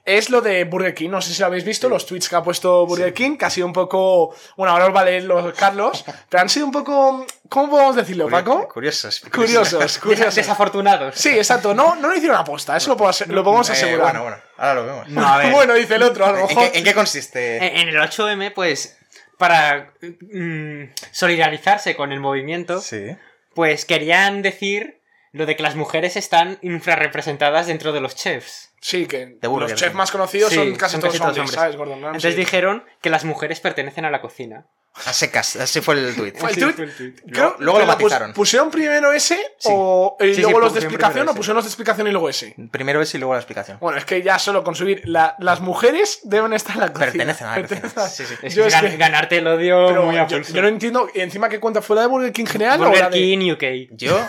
[0.05, 2.43] Es lo de Burger King, no sé si lo habéis visto, los tweets que ha
[2.43, 4.35] puesto Burger King, que ha sido un poco.
[4.57, 7.25] Bueno, ahora os va a leer los Carlos, pero han sido un poco.
[7.49, 8.67] ¿Cómo podemos decirlo, Paco?
[8.69, 9.21] Curiosos.
[9.33, 10.35] Curiosos, curiosos.
[10.35, 11.15] Desafortunados.
[11.15, 14.01] Sí, exacto, no, no lo hicieron aposta, eso lo, puedo ase- lo podemos Eh, asegurar.
[14.01, 15.09] bueno, bueno, ahora lo vemos.
[15.09, 15.53] No, a ver.
[15.53, 17.57] Bueno, dice el otro, a lo ¿En qué, en qué consiste?
[17.59, 18.99] En en el 8M, pues,
[19.38, 23.17] para mm, solidarizarse con el movimiento, Sí.
[23.55, 28.72] pues querían decir lo de que las mujeres están infrarrepresentadas dentro de los chefs.
[28.83, 31.55] Sí, que los chefs más conocidos Sí, son casi son todos casi todos hombres, hombres.
[31.55, 32.16] ¿sabes, Gordon Ramsay?
[32.16, 34.66] Entonces dijeron que las mujeres pertenecen a la cocina.
[35.07, 36.35] A secas, así fue el tweet.
[36.37, 36.76] Fue el Sí, tuit.
[36.76, 37.20] fue el tuit.
[37.33, 38.35] Creo- Luego lo matizaron.
[38.35, 39.70] ¿Pusieron primero ese Sí.
[39.72, 42.28] o y Sí, sí, luego los de explicación o pusieron los de explicación y luego
[42.28, 42.55] ese?
[42.70, 43.78] Primero ese y luego la explicación.
[43.81, 47.07] Bueno, es que ya solo con subir la- las mujeres deben estar en la cocina.
[47.11, 48.09] Pertenecen a la cocina.
[48.09, 48.35] Sí, sí.
[48.42, 51.09] Es Yo es gan- que- ganarte el odio pero muy a yo, no entiendo.
[51.14, 53.18] ¿Y encima qué cuenta fue la de Burger King general o Burger la de.?
[53.18, 53.96] King UK.
[53.96, 54.20] Yo,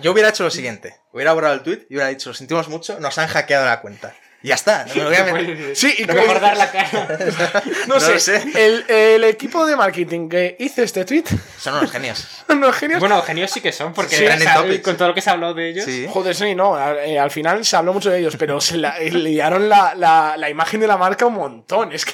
[0.00, 0.94] yo hubiera hecho lo siguiente.
[1.12, 4.14] Hubiera borrado el tweet y hubiera dicho, lo sentimos mucho, nos han hackeado la cuenta.
[4.42, 4.84] Ya está.
[4.86, 5.76] No me lo voy a meter.
[5.76, 7.18] Sí, y No como- mejor dar la cara.
[7.88, 8.42] no, no sé.
[8.54, 11.24] El, el equipo de marketing que hizo este tweet,
[11.58, 12.28] Son unos genios.
[12.48, 13.00] no es genios.
[13.00, 15.84] bueno, genios sí que son, porque Sí, con todo lo que se habló de ellos.
[15.84, 16.06] Sí.
[16.08, 16.76] Joder, sí, no.
[16.76, 19.94] Al, eh, al final se habló mucho de ellos, pero se la, eh, liaron la,
[19.96, 21.92] la, la imagen de la marca un montón.
[21.92, 22.12] Es que.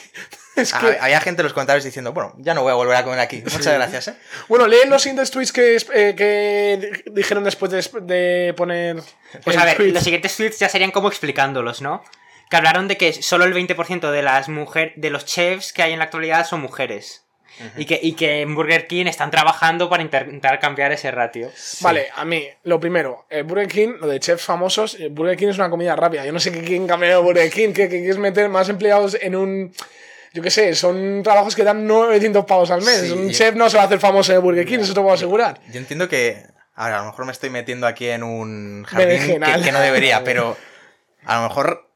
[0.56, 2.96] Es que Ha- Había gente en los comentarios diciendo, bueno, ya no voy a volver
[2.96, 3.42] a comer aquí.
[3.42, 4.14] Muchas gracias, ¿eh?
[4.48, 8.96] Bueno, lee los siguientes tweets que, eh, que dijeron después de, de poner.
[9.44, 9.92] Pues a ver, tweet.
[9.92, 12.04] los siguientes tweets ya serían como explicándolos, ¿no?
[12.50, 15.92] Que hablaron de que solo el 20% de las mujeres, de los chefs que hay
[15.94, 17.24] en la actualidad son mujeres.
[17.76, 21.50] y, que, y que en Burger King están trabajando para intentar cambiar ese ratio.
[21.80, 25.48] Vale, a mí, lo primero, eh, Burger King, lo de chefs famosos, eh, Burger King
[25.48, 26.24] es una comida rápida.
[26.26, 29.36] Yo no sé qué quién cambió Burger King, que, que quieres meter más empleados en
[29.36, 29.74] un.
[30.34, 33.00] Yo qué sé, son trabajos que dan 900 pavos al mes.
[33.02, 35.14] Sí, un chef no se va a hacer famoso en Burger King, eso te puedo
[35.14, 35.60] asegurar.
[35.70, 36.42] Yo entiendo que.
[36.74, 40.24] Ahora, a lo mejor me estoy metiendo aquí en un jardín que, que no debería,
[40.24, 40.56] pero
[41.24, 41.88] a lo mejor.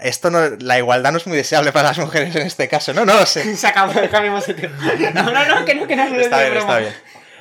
[0.00, 3.04] Esto no, la igualdad no es muy deseable para las mujeres en este caso, no,
[3.04, 3.56] no lo sé.
[3.56, 4.76] Se acabó, cambiamos de tema.
[5.12, 6.08] No, no, no, que no, que no.
[6.08, 6.78] no es Está bien, broma.
[6.78, 6.94] está bien.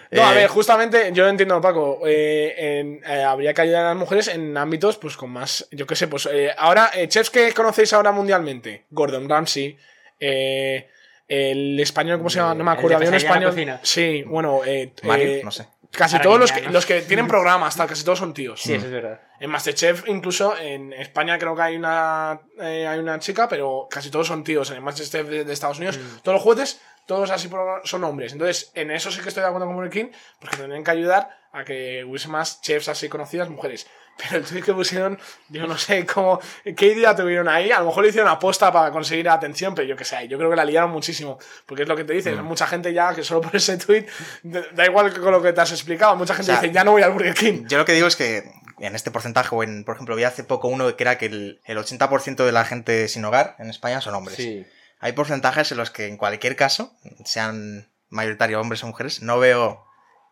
[0.09, 1.99] No, a Eh, ver, justamente yo entiendo, Paco.
[2.07, 5.67] eh, en- eh, habría que ayudar a las mujeres en ámbitos, pues con más.
[5.69, 6.27] Yo qué sé, pues.
[6.31, 9.77] eh, ahora, eh, chefs que conocéis ahora mundialmente: Gordon Ramsay,
[10.19, 10.89] eh,
[11.27, 12.55] el español, ¿cómo se llama?
[12.55, 13.49] No me acuerdo, había un español.
[13.51, 13.79] cocina.
[13.83, 14.61] Sí, bueno.
[14.65, 15.67] Eh, Mario, eh, no sé.
[15.91, 16.71] Casi todos los que, ¿no?
[16.71, 18.61] los que tienen programas, tal, casi todos son tíos.
[18.61, 19.21] Sí, eso es verdad.
[19.39, 24.11] En Masterchef, incluso en España creo que hay una, eh, hay una chica, pero casi
[24.11, 24.69] todos son tíos.
[24.69, 26.17] En el Masterchef de, de Estados Unidos, Mm.
[26.23, 27.49] todos los jueces, todos así
[27.85, 28.33] son hombres.
[28.33, 31.29] Entonces, en eso sí que estoy de acuerdo con Burger King, porque tendrían que ayudar
[31.53, 33.87] a que hubiese más chefs así conocidas mujeres.
[34.17, 36.39] Pero el tweet que pusieron, yo no sé cómo,
[36.75, 37.71] qué idea tuvieron ahí.
[37.71, 40.49] A lo mejor lo hicieron aposta para conseguir atención, pero yo qué sé, yo creo
[40.49, 41.37] que la liaron muchísimo.
[41.65, 42.45] Porque es lo que te dicen, Mm.
[42.45, 44.05] mucha gente ya que solo por ese tweet,
[44.43, 46.83] da igual que con lo que te has explicado, mucha gente O sea, dice, ya
[46.83, 47.65] no voy al Burger King.
[47.67, 48.43] Yo lo que digo es que
[48.79, 51.61] en este porcentaje, o en, por ejemplo, vi hace poco uno que era que el,
[51.65, 54.37] el 80% de la gente sin hogar en España son hombres.
[54.37, 54.65] Sí.
[54.99, 56.91] Hay porcentajes en los que, en cualquier caso,
[57.25, 59.83] sean mayoritarios hombres o mujeres, no veo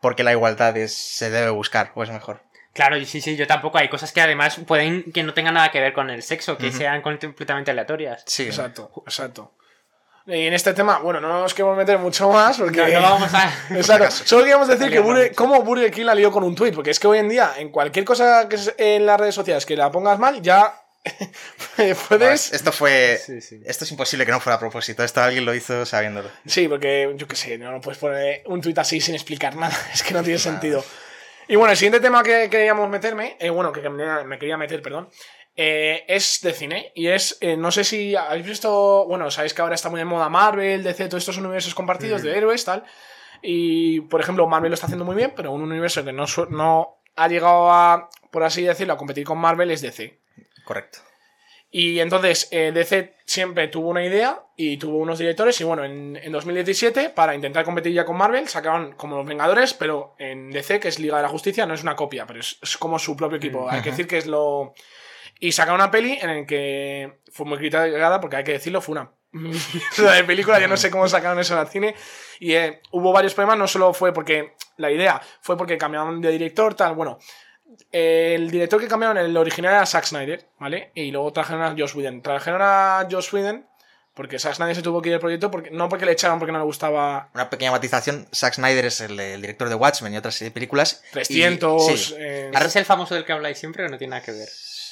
[0.01, 2.41] por qué la igualdad es- se debe buscar o es mejor.
[2.75, 3.77] Claro, sí, sí, yo tampoco.
[3.77, 6.73] Hay cosas que además pueden que no tengan nada que ver con el sexo, que
[6.73, 8.23] sean completamente aleatorias.
[8.27, 9.53] Sí, Exacto, exacto.
[10.27, 12.79] Y en este tema, bueno, no nos queremos meter mucho más porque.
[12.81, 13.49] No, no vamos a.
[13.69, 14.11] Exacto.
[14.11, 16.99] Solo queríamos decir que Burger, cómo Burger King la lió con un tweet, porque es
[16.99, 19.89] que hoy en día, en cualquier cosa que es en las redes sociales que la
[19.89, 20.73] pongas mal, ya
[22.09, 22.51] puedes.
[22.51, 23.21] esto fue.
[23.25, 23.61] Sí, sí.
[23.65, 25.01] Esto es imposible que no fuera a propósito.
[25.01, 26.29] Esto alguien lo hizo sabiéndolo.
[26.45, 30.03] Sí, porque yo qué sé, no, puedes poner un tweet así sin explicar nada, es
[30.03, 30.83] que no tiene sentido.
[31.47, 35.09] Y bueno, el siguiente tema que queríamos meterme, eh, bueno, que me, quería meter, perdón,
[35.55, 36.91] eh, es de cine.
[36.95, 40.05] Y es, eh, no sé si habéis visto, bueno, sabéis que ahora está muy de
[40.05, 42.83] moda Marvel, DC, todos estos universos compartidos de héroes, tal.
[43.41, 46.97] Y, por ejemplo, Marvel lo está haciendo muy bien, pero un universo que no, no
[47.15, 50.19] ha llegado a, por así decirlo, a competir con Marvel es DC.
[50.63, 50.99] Correcto.
[51.71, 55.59] Y entonces eh, DC siempre tuvo una idea y tuvo unos directores.
[55.59, 59.73] Y bueno, en, en 2017, para intentar competir ya con Marvel, sacaron como los Vengadores,
[59.73, 62.57] pero en DC, que es Liga de la Justicia, no es una copia, pero es,
[62.61, 63.69] es como su propio equipo.
[63.69, 64.73] Hay que decir que es lo.
[65.39, 68.93] Y sacaron una peli en la que fue muy criticada, porque hay que decirlo, fue
[68.93, 69.11] una.
[69.33, 71.93] de película, yo no sé cómo sacaron eso al cine.
[72.39, 76.31] Y eh, hubo varios problemas, no solo fue porque la idea, fue porque cambiaron de
[76.31, 76.95] director, tal.
[76.95, 77.19] Bueno,
[77.91, 80.91] el director que cambiaron, el original era Zack Snyder, ¿vale?
[80.93, 82.21] Y luego trajeron a Josh Whedon.
[82.21, 83.65] Trajeron a Josh Whedon
[84.13, 86.53] porque Zack Snyder se tuvo que ir del proyecto, porque, no porque le echaron porque
[86.53, 88.27] no le gustaba Una pequeña matización.
[88.33, 91.03] Zack Snyder es el, el director de Watchmen y otras películas.
[91.09, 91.85] y- 300.
[91.85, 94.31] sí, eh, ¿Ese es el famoso del que habláis siempre o no tiene nada que
[94.31, 94.47] ver?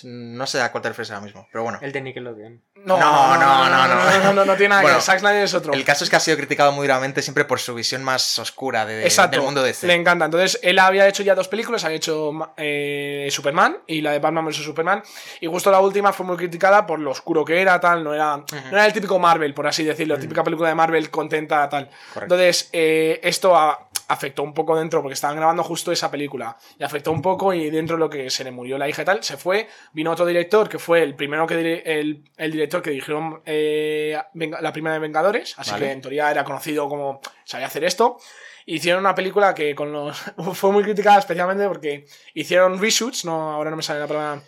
[0.05, 1.79] no sé a cuál te refieres ahora mismo, pero bueno.
[1.81, 2.61] El de Nickelodeon.
[2.85, 5.01] No, No, no, no, no, no, no, no, no, no tiene nada que ver.
[5.01, 5.73] Zack Snyder es otro.
[5.73, 8.85] El caso es que ha sido criticado muy duramente siempre por su visión más oscura
[8.85, 9.87] de, Exacto, del mundo de DC.
[9.87, 10.25] le encanta.
[10.25, 14.45] Entonces, él había hecho ya dos películas, había hecho eh, Superman y la de Batman
[14.45, 15.03] vs Superman.
[15.41, 18.03] Y justo la última fue muy criticada por lo oscuro que era, tal.
[18.03, 21.67] No era, no era el típico Marvel, por así decirlo, típica película de Marvel contenta,
[21.69, 21.89] tal.
[22.13, 22.35] Correcto.
[22.35, 26.57] Entonces, eh, esto a- afectó un poco dentro, porque estaban grabando justo esa película.
[26.77, 29.05] Y afectó un poco, y dentro de lo que se le murió la hija y
[29.05, 29.67] tal, se fue.
[29.93, 34.73] Vino otro director, que fue el primero que el, el director que dirigieron eh, la
[34.73, 35.53] primera de Vengadores.
[35.57, 35.85] Así Vale.
[35.85, 38.17] que en teoría era conocido como sabía hacer esto.
[38.65, 40.17] Hicieron una película que con los
[40.53, 44.41] fue muy criticada especialmente porque hicieron reshoots, no ahora no me sale la palabra.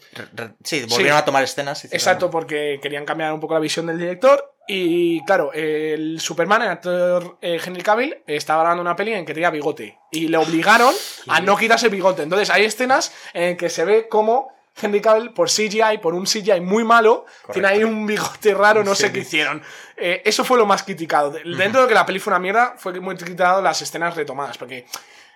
[0.63, 1.21] Sí, volvieron Sí.
[1.21, 1.79] a tomar escenas.
[1.83, 4.53] hicieron- Exacto, porque querían cambiar un poco la visión del director.
[4.67, 9.33] Y claro, el Superman, el actor eh, Henry Cavill, estaba grabando una peli en que
[9.33, 9.99] tenía bigote.
[10.11, 10.91] Y le obligaron
[11.27, 12.23] a no quitarse el bigote.
[12.23, 16.59] Entonces hay escenas en que se ve como Henry Cavill, por CGI, por un CGI
[16.59, 19.61] muy malo, tiene ahí un bigote raro, no sé qué hicieron.
[19.95, 21.31] Eh, eso fue lo más criticado.
[21.31, 24.57] De- Dentro de que la peli fue una mierda, fue muy criticado las escenas retomadas.
[24.57, 24.85] Porque,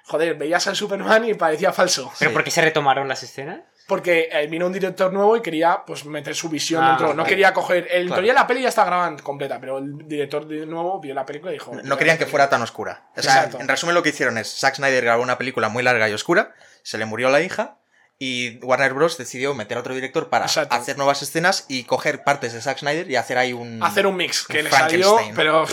[0.06, 2.12] joder, veías al Superman y parecía falso.
[2.20, 2.34] ¿Pero Sí.
[2.34, 3.62] por qué se retomaron las escenas?
[3.88, 7.14] Porque eh, vino un director nuevo y quería pues meter su visión Ah, dentro.
[7.16, 7.88] No quería coger.
[7.90, 8.16] En Claro.
[8.16, 11.52] teoría la peli ya está grabada completa, pero el director de nuevo vio la película
[11.52, 11.72] y dijo.
[11.84, 13.06] No querían que fuera tan oscura.
[13.18, 13.60] O sea, Exacto.
[13.60, 16.54] en resumen, lo que hicieron es: Zack Snyder grabó una película muy larga y oscura,
[16.84, 17.78] se le murió la hija,
[18.20, 19.18] y Warner Bros.
[19.18, 20.76] decidió meter a otro director para Exacto.
[20.76, 23.82] hacer nuevas escenas y coger partes de Zack Snyder y hacer ahí un.
[23.82, 25.66] hacer un mix que le salió, pero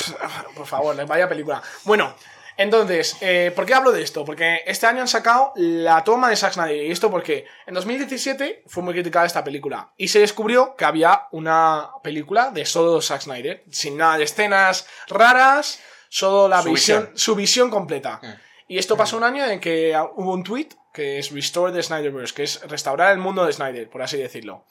[0.55, 1.61] por favor, vaya película.
[1.85, 2.15] Bueno,
[2.57, 4.25] entonces, eh, ¿por qué hablo de esto?
[4.25, 6.87] Porque este año han sacado la toma de Zack Snyder.
[6.87, 9.91] ¿Y esto porque En 2017 fue muy criticada esta película.
[9.99, 13.63] Y se descubrió que había una película de solo Zack Snyder.
[13.71, 15.81] Sin nada de escenas raras.
[16.09, 17.19] solo la Su visión, visión.
[17.19, 18.21] su visión completa.
[18.23, 18.27] Mm.
[18.69, 22.35] Y esto pasó un año en que hubo un tweet que es Restore the Snyderverse,
[22.35, 24.65] que es restaurar el mundo de Snyder, por así decirlo.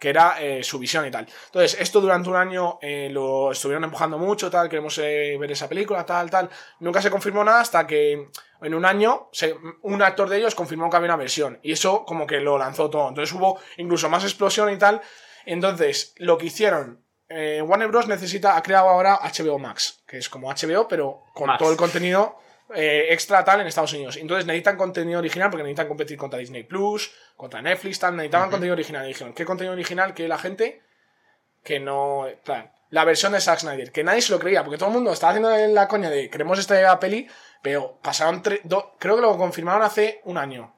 [0.00, 1.26] Que era eh, su visión y tal.
[1.46, 5.68] Entonces, esto durante un año eh, lo estuvieron empujando mucho, tal, queremos eh, ver esa
[5.68, 6.50] película, tal, tal.
[6.80, 8.28] Nunca se confirmó nada hasta que
[8.60, 11.58] en un año se- un actor de ellos confirmó que había una versión.
[11.62, 13.08] Y eso como que lo lanzó todo.
[13.08, 15.00] Entonces hubo incluso más explosión y tal.
[15.46, 18.06] Entonces, lo que hicieron, Warner Bros.
[18.08, 21.58] necesita, ha creado ahora HBO Max, que es como HBO, pero con Max.
[21.58, 22.38] todo el contenido
[22.74, 24.16] eh, extra tal en Estados Unidos.
[24.16, 28.16] Entonces necesitan contenido original porque necesitan competir contra Disney Plus, contra Netflix, tal.
[28.16, 29.04] Necesitaban contenido original.
[29.04, 30.14] Y dijeron, ¿qué contenido original?
[30.14, 30.82] Que la gente
[31.62, 32.26] que no.
[32.44, 35.12] Plan, la versión de Zack Snyder, que nadie se lo creía, porque todo el mundo
[35.12, 37.28] estaba haciendo la coña de queremos esta peli,
[37.62, 38.60] pero pasaron tres.
[38.64, 40.75] do- creo que lo confirmaron hace un año.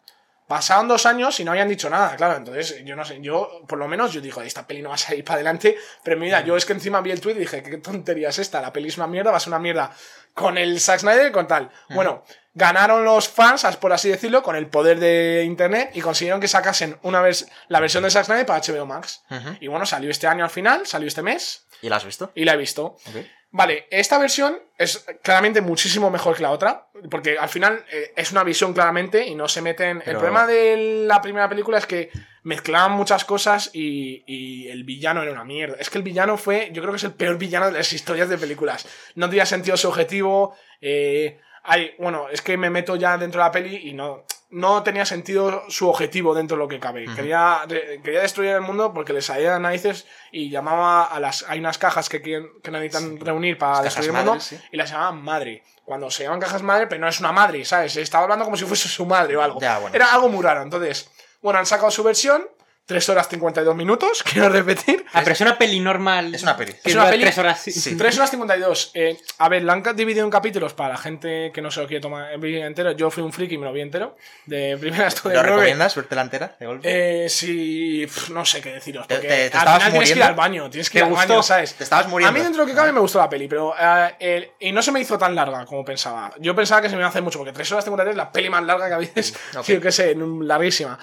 [0.49, 2.37] Pasaron dos años y no habían dicho nada, claro.
[2.39, 4.99] Entonces, yo no sé, yo, por lo menos, yo digo, esta peli no va a
[4.99, 5.77] salir para adelante.
[6.03, 8.61] Pero mira, yo es que encima vi el tweet y dije, qué tontería es esta,
[8.63, 9.93] la peli es una mierda, va a ser una mierda
[10.33, 11.71] con el Zack Snyder y con tal.
[11.91, 16.49] Bueno, ganaron los fans, por así decirlo, con el poder de internet y consiguieron que
[16.49, 19.23] sacasen una vez la versión de Zack Snyder para HBO Max.
[19.61, 22.33] Y bueno, salió este año al final, salió este mes ¿Y la has visto?
[22.35, 22.97] y la he visto.
[23.07, 23.17] Ok.
[23.51, 28.31] Vale, esta versión es claramente muchísimo mejor que la otra, porque al final eh, es
[28.31, 30.03] una visión claramente y no se meten...
[30.05, 32.11] El problema de la primera película es que
[32.43, 35.77] mezclaban muchas cosas y, y el villano era una mierda.
[35.81, 38.29] Es que el villano fue, yo creo que es el peor villano de las historias
[38.29, 38.87] de películas.
[39.15, 40.55] No tenía sentido su objetivo.
[40.81, 44.83] eh, hay, bueno, es que me meto ya dentro de la peli y no, no
[44.83, 47.05] tenía sentido su objetivo dentro de lo que cabe.
[47.15, 47.61] quería,
[48.03, 51.45] quería destruir el mundo porque les salía narices y llamaba a las.
[51.49, 54.59] Hay unas cajas que, quieren- que necesitan reunir para Las destruir el mundo sí.
[54.73, 55.63] y las llamaban madre.
[55.85, 57.97] Cuando se llaman cajas madre, pero no es una madre, ¿sabes?
[57.97, 59.61] Estaba hablando como si fuese su madre o algo.
[59.61, 59.95] Ya, bueno.
[59.97, 60.63] Era algo muy raro.
[60.63, 61.11] Entonces,
[61.43, 62.47] bueno, han sacado su versión.
[62.89, 65.05] 3 horas 52 minutos, quiero repetir.
[65.13, 66.35] Ah, pero es una peli normal.
[66.35, 66.75] Es una peli.
[66.83, 67.61] Es una peli- tres horas.
[67.61, 67.97] Sí.
[67.99, 68.93] 3 horas 52.
[68.95, 71.87] Eh, a ver, la han dividido en capítulos para la gente que no se lo
[71.87, 72.93] quiere tomar el vídeo entero.
[72.93, 74.17] Yo fui un friki y me lo vi entero.
[74.47, 77.25] De primera estuve ¿Lo recomiendas verte la entera de golpe?
[77.25, 79.07] Eh, sí, pf, no sé qué deciros.
[79.07, 80.25] Te- Porque te- te al estabas final tienes que ir muriendo.
[80.25, 80.71] al baño.
[80.71, 81.29] Tienes que ¿Te ir al gustó?
[81.29, 81.75] baño, ¿sabes?
[81.75, 82.31] Te estabas muriendo.
[82.31, 83.75] A mí, dentro de lo que cabe, me gustó la peli, pero.
[83.79, 86.33] eh, el- y no se me hizo tan larga como pensaba.
[86.39, 88.33] Yo pensaba que se me iba a hacer mucho, porque 3 horas 53 es la
[88.33, 89.35] peli más larga que a veces.
[89.59, 89.67] Ok.
[89.67, 90.99] Yo qué sé, larguísima.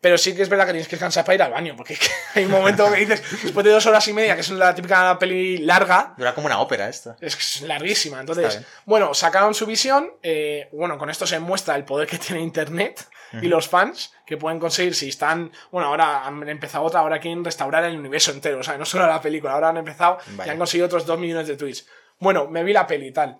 [0.00, 1.98] Pero sí que es verdad que tienes que descansar para ir al baño, porque
[2.34, 5.18] hay un momento que dices, después de dos horas y media, que es la típica
[5.18, 7.16] peli larga, Dura como una ópera esto.
[7.20, 8.18] es larguísima.
[8.20, 10.10] Entonces, bueno, sacaron su visión.
[10.22, 13.06] eh, bueno, con esto se muestra el poder que tiene Internet
[13.42, 15.52] y los fans que pueden conseguir si están.
[15.70, 18.58] Bueno, ahora han empezado otra, ahora quieren restaurar el universo entero.
[18.60, 20.52] O sea, no solo la película, ahora han empezado y Vaya.
[20.52, 21.86] han conseguido otros 2 millones de tweets.
[22.18, 23.36] Bueno, me vi la peli y tal.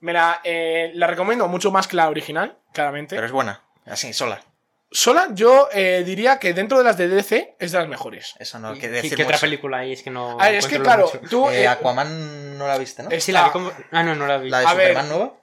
[0.00, 3.14] Me la, eh, la recomiendo mucho más que la original, claramente.
[3.14, 3.62] Pero es buena.
[3.86, 4.40] Así, sola.
[4.92, 8.34] Sola, yo eh, diría que dentro de las de DC es de las mejores.
[8.40, 9.40] Eso no hay ¿Y que qué, decir qué otra mucho.
[9.46, 9.92] película hay?
[9.92, 10.32] Es que no.
[10.40, 11.20] A ver, es que claro, mucho.
[11.30, 11.48] tú.
[11.48, 13.10] Eh, eh, Aquaman no la viste, ¿no?
[13.10, 13.70] es- Sí, la vi como.
[13.92, 14.50] Ah, no, no la vi.
[14.50, 14.88] La de a ver.
[14.88, 15.34] Superman nueva.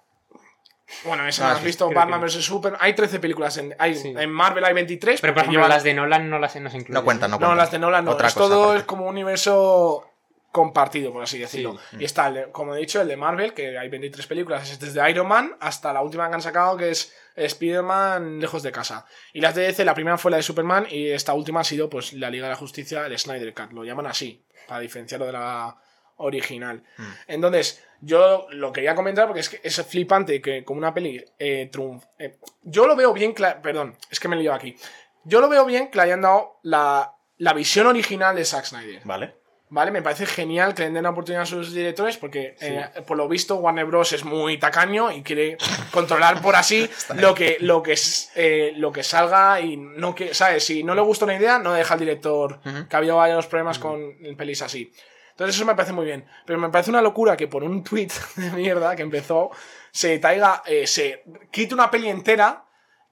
[1.06, 2.46] Bueno, esa No no la has visto, Batman vs.
[2.46, 2.80] Superman.
[2.82, 3.56] Hay 13 películas.
[3.58, 4.14] En, hay, Sí.
[4.18, 5.20] en Marvel hay 23.
[5.22, 6.94] Pero por ejemplo, llevan- las de Nolan no las no se incluyen.
[6.94, 7.58] No cuentan, no No, cuentan.
[7.58, 8.12] las de Nolan no.
[8.12, 8.80] Otra es cosa todo aparte.
[8.82, 10.10] es como un universo
[10.52, 11.78] compartido, por así decirlo.
[11.92, 11.98] Sí.
[12.00, 15.28] Y está, como he dicho, el de Marvel, que hay 23 películas, es desde Iron
[15.28, 17.14] Man hasta la última que han sacado, que es
[17.46, 19.06] Spider-Man lejos de casa.
[19.34, 21.90] Y las de DC, la primera fue la de Superman y esta última ha sido
[21.90, 23.72] pues la Liga de la Justicia, el Snyder Cut.
[23.72, 25.76] Lo llaman así, para diferenciarlo de la
[26.18, 26.84] original.
[26.98, 27.12] Hmm.
[27.28, 31.70] Entonces, yo lo quería comentar porque es que es flipante que como una peli eh,
[31.72, 34.76] triunf- eh, yo lo veo bien, perdón, es que me he liado aquí.
[35.24, 39.02] Yo lo veo bien que le hayan dado la, la visión original de Zack Snyder.
[39.04, 39.36] Vale.
[39.70, 39.92] ¿Vale?
[39.92, 43.28] Me parece genial que le den la oportunidad a sus directores porque, eh, por lo
[43.28, 44.14] visto, Warner Bros.
[44.14, 45.58] es muy tacaño y quiere
[45.92, 50.34] controlar por así lo que, lo, que, es, eh, lo que salga y no que,
[50.34, 50.64] ¿sabes?
[50.64, 53.78] Si no le gusta una idea, no deja al director, que ha habido varios problemas
[53.78, 54.90] con pelis así.
[55.32, 56.26] Entonces eso me parece muy bien.
[56.46, 59.52] Pero me parece una locura que por un tweet de mierda que empezó,
[59.92, 62.64] se traiga, eh, se quite una peli entera,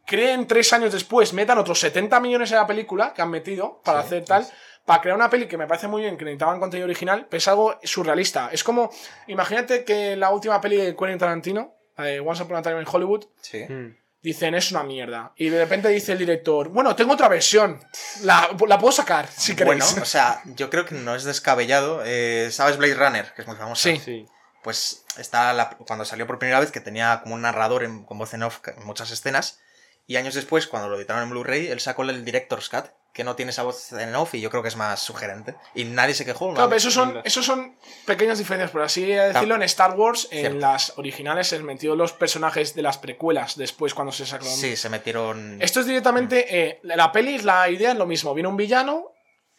[0.06, 4.02] creen tres años después, metan otros 70 millones en la película que han metido para
[4.02, 4.48] Sí, hacer tal,
[4.86, 7.48] para crear una peli que me parece muy bien, que necesitaban contenido original, pero es
[7.48, 8.50] algo surrealista.
[8.52, 8.90] Es como,
[9.28, 12.88] imagínate que la última peli de Quentin Tarantino, la de Once Upon a Time in
[12.92, 13.64] Hollywood, Sí.
[13.68, 13.98] Mm.
[14.22, 15.34] dicen es una mierda.
[15.36, 17.80] Y de repente dice el director, bueno, tengo otra versión,
[18.24, 19.84] la, la puedo sacar, si queréis.
[19.86, 22.02] Bueno, o sea, yo creo que no es descabellado.
[22.06, 23.34] Eh, ¿Sabes Blade Runner?
[23.36, 23.84] Que es muy famosa.
[23.90, 23.98] Sí.
[24.04, 24.26] Sí.
[24.64, 28.18] Pues está la- cuando salió por primera vez, que tenía como un narrador en- con
[28.18, 29.60] voz en off en muchas escenas.
[30.08, 33.38] Y años después, cuando lo editaron en Blu-ray, él sacó el Director's Cut, que no
[33.38, 35.56] tiene esa voz en off y yo creo que es más sugerente.
[35.74, 36.54] Y nadie se quejó.
[36.54, 39.56] Claro, pero esos son, esos son pequeñas diferencias, por así decirlo.
[39.56, 40.60] En Star Wars, en Cierto.
[40.60, 44.54] las originales, se metió los personajes de las precuelas después cuando se sacaron.
[44.54, 45.62] Sí, se metieron.
[45.62, 46.46] Esto es directamente.
[46.50, 48.34] eh, la peli, la idea es lo mismo.
[48.34, 49.12] Viene un villano,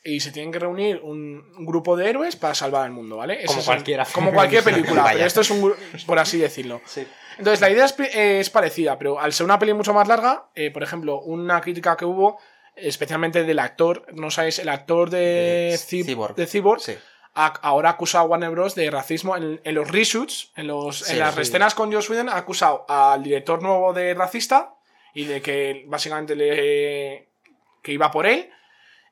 [0.04, 3.42] y se tienen que reunir un un grupo de héroes para salvar al mundo, ¿vale?
[3.46, 4.06] Como es cualquiera.
[4.12, 5.74] como cualquier película, pero esto es un
[6.06, 6.82] por así decirlo.
[6.84, 7.06] Sí.
[7.38, 10.48] Entonces, la idea es, eh, es parecida, pero al ser una peli mucho más larga,
[10.54, 12.38] eh, por ejemplo, una crítica que hubo,
[12.76, 16.34] especialmente del actor, no sabéis, el actor de, Eh, Cyb- Cyborg.
[16.36, 16.94] de Cyborg, Sí.
[17.34, 18.74] a- ahora ha acusado a Warner Bros.
[18.74, 21.40] de racismo en, en los reshoots, en, los, Sí, en las sí.
[21.40, 24.74] escenas con Joss Whedon, ha acusado al director nuevo de racista
[25.14, 27.28] y de que básicamente le
[27.82, 28.50] que iba por él.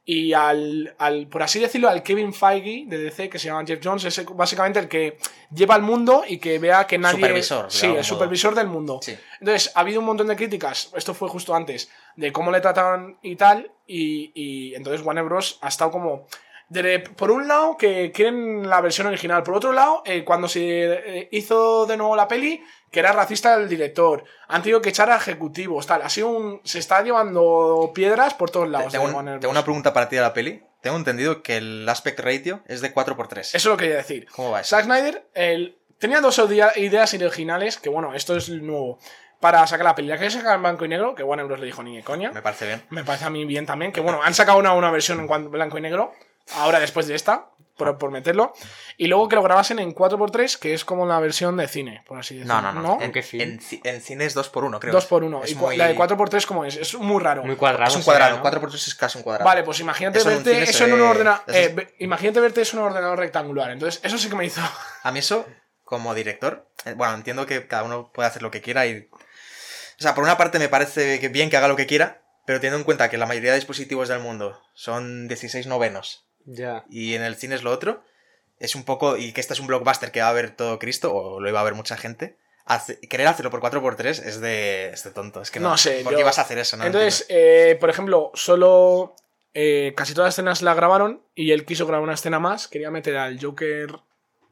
[0.07, 3.81] Y al, al, por así decirlo, al Kevin Feige de DC, que se llama Jeff
[3.83, 5.17] Jones, es básicamente el que
[5.55, 7.17] lleva el mundo y que vea que nadie.
[7.17, 8.05] Supervisor, Sí, el modo.
[8.05, 8.99] supervisor del mundo.
[9.03, 9.17] Sí.
[9.41, 13.17] Entonces, ha habido un montón de críticas, esto fue justo antes, de cómo le trataban
[13.23, 15.59] y tal, y, y entonces Warner Bros.
[15.63, 16.27] ha estado como...
[16.69, 20.61] de- por un lado, que quieren la versión original, por otro lado, eh, cuando se
[21.21, 22.63] eh, hizo de nuevo la peli,
[22.95, 26.61] que era racista el director, han tenido que echar a ejecutivos, tal, ha sido un...
[26.65, 28.93] se está llevando piedras por todos lados.
[28.93, 30.63] Tengo, un- Warner tengo una pregunta para ti de la peli.
[30.81, 33.55] Tengo entendido que el aspect ratio es de 4x3.
[33.55, 34.27] Eso lo quería decir.
[34.35, 34.77] ¿Cómo va eso?
[34.77, 38.99] Zack Snyder el- tenía dos idea- ideas originales, que bueno, esto es nuevo,
[39.41, 40.09] para sacar la peli.
[40.09, 41.59] La que sacar en blanco y negro, que Warner Bros.
[41.61, 42.31] le dijo ni de coña.
[42.33, 42.83] Me parece bien.
[42.91, 43.93] Me parece a mí bien también.
[43.93, 46.13] Que bueno, han sacado una, una versión en blanco y negro.
[46.55, 47.47] Ahora después de esta.
[47.77, 48.53] Por, por meterlo.
[48.97, 52.19] Y luego que lo grabasen en 4x3, que es como la versión de cine, por
[52.19, 52.61] así decirlo.
[52.61, 53.03] No, no, no.
[53.03, 53.41] En, qué fin?
[53.41, 54.95] en ci- en cine es 2x1, creo.
[54.95, 55.43] 2x1.
[55.45, 56.77] Es Y muy- la de 4x3, ¿cómo es?
[56.77, 57.43] Es muy raro.
[57.43, 57.91] Muy cuadrado.
[57.91, 58.37] Es un cuadrado.
[58.37, 58.43] ¿no?
[58.45, 59.45] 4x3 es casi un cuadrado.
[59.45, 61.43] Vale, pues imagínate Eso en verte eso en un ordenador.
[61.49, 63.71] es- imagínate verte eso en un ordenador rectangular.
[63.73, 64.61] Entonces, eso sí que me hizo.
[65.03, 65.45] A mí eso,
[65.83, 69.09] como director, eh, bueno, entiendo que cada uno puede hacer lo que quiera y...
[69.11, 72.61] O sea, por una parte me parece que bien que haga lo que quiera, pero
[72.61, 76.85] teniendo en cuenta que la mayoría de dispositivos del mundo son 16 novenos Ya.
[76.91, 78.03] y en el cine es lo otro,
[78.59, 79.17] es un poco...
[79.17, 81.61] Y que este es un blockbuster que va a ver todo Cristo, o lo iba
[81.61, 85.41] a ver mucha gente, hace- querer hacerlo por 4x3 es de, es de tonto.
[85.43, 86.77] Es que no, No sé, ¿Por qué yo- vas a hacer eso?
[86.77, 89.15] No Entonces, eh, por ejemplo, solo
[89.55, 92.67] eh, casi todas las escenas la grabaron y él quiso grabar una escena más.
[92.69, 93.89] Quería meter al Joker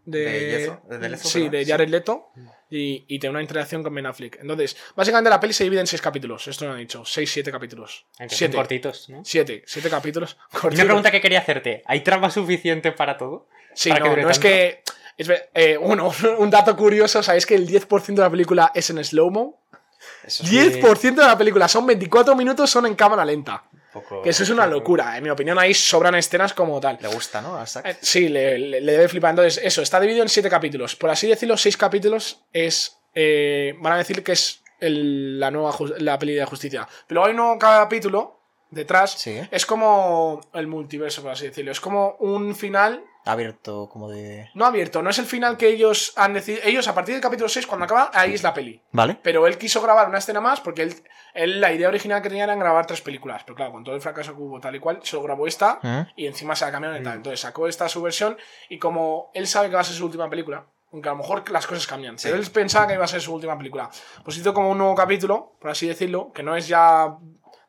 [0.04, 0.18] de.
[0.18, 1.58] De Leto, de Leto, sí, ¿verdad?
[1.58, 1.66] de.
[1.66, 2.28] Jared Leto
[2.70, 4.38] y, y tener una interacción con Ben Affleck.
[4.40, 6.48] Entonces, básicamente la peli se divide en seis capítulos.
[6.48, 7.04] Esto lo han dicho.
[7.04, 8.06] Seis, siete capítulos.
[8.18, 8.56] Aunque Siete.
[8.56, 9.24] cortitos, ¿no?
[9.24, 10.36] Siete, siete capítulos.
[10.52, 10.74] Y cortitos.
[10.74, 11.82] una pregunta que quería hacerte.
[11.86, 13.48] ¿Hay trama suficiente para todo?
[13.74, 14.82] Sí, para no, no es que.
[15.18, 19.02] Es, eh, uno, un dato curioso, ¿sabéis que el 10% de la película es en
[19.04, 19.60] slow-mo?
[20.24, 23.64] Eso es 10% de la película, son 24 minutos, son en cámara lenta.
[23.92, 24.22] Poco...
[24.22, 25.16] Que eso es una locura.
[25.16, 26.98] En mi opinión, ahí sobran escenas como tal.
[27.00, 27.56] Le gusta, ¿no?
[27.56, 27.86] A Zack.
[27.86, 29.30] Eh, Sí, le, le- le debe flipar.
[29.30, 30.96] Entonces, eso, está dividido en siete capítulos.
[30.96, 32.98] Por así decirlo, seis capítulos es.
[33.14, 36.88] eh, van a decir que es el- la nueva la peli de justicia.
[37.06, 39.12] Pero hay un nuevo capítulo detrás.
[39.12, 39.38] Sí.
[39.50, 41.70] Es como el multiverso, por así decirlo.
[41.72, 43.04] Es como un final.
[43.24, 44.50] Abierto como de...
[44.54, 46.62] No abierto, no es el final que ellos han decidido.
[46.64, 48.82] Ellos, a partir del capítulo 6, cuando acaba, ahí es la peli.
[48.90, 49.16] Vale.
[49.22, 50.94] Pero él quiso grabar una escena más porque él,
[51.34, 53.42] él la idea original que tenía era grabar tres películas.
[53.44, 56.00] Pero claro, con todo el fracaso que hubo tal y cual, solo grabó esta ¿Mm?
[56.16, 57.16] y encima se la cambiaron y tal.
[57.18, 58.36] Entonces sacó esta su versión
[58.68, 61.48] y como él sabe que va a ser su última película, aunque a lo mejor
[61.50, 62.26] las cosas cambian, Sí.
[62.28, 63.88] pero él pensaba que iba a ser su última película,
[64.24, 67.16] pues hizo como un nuevo capítulo, por así decirlo, que no es ya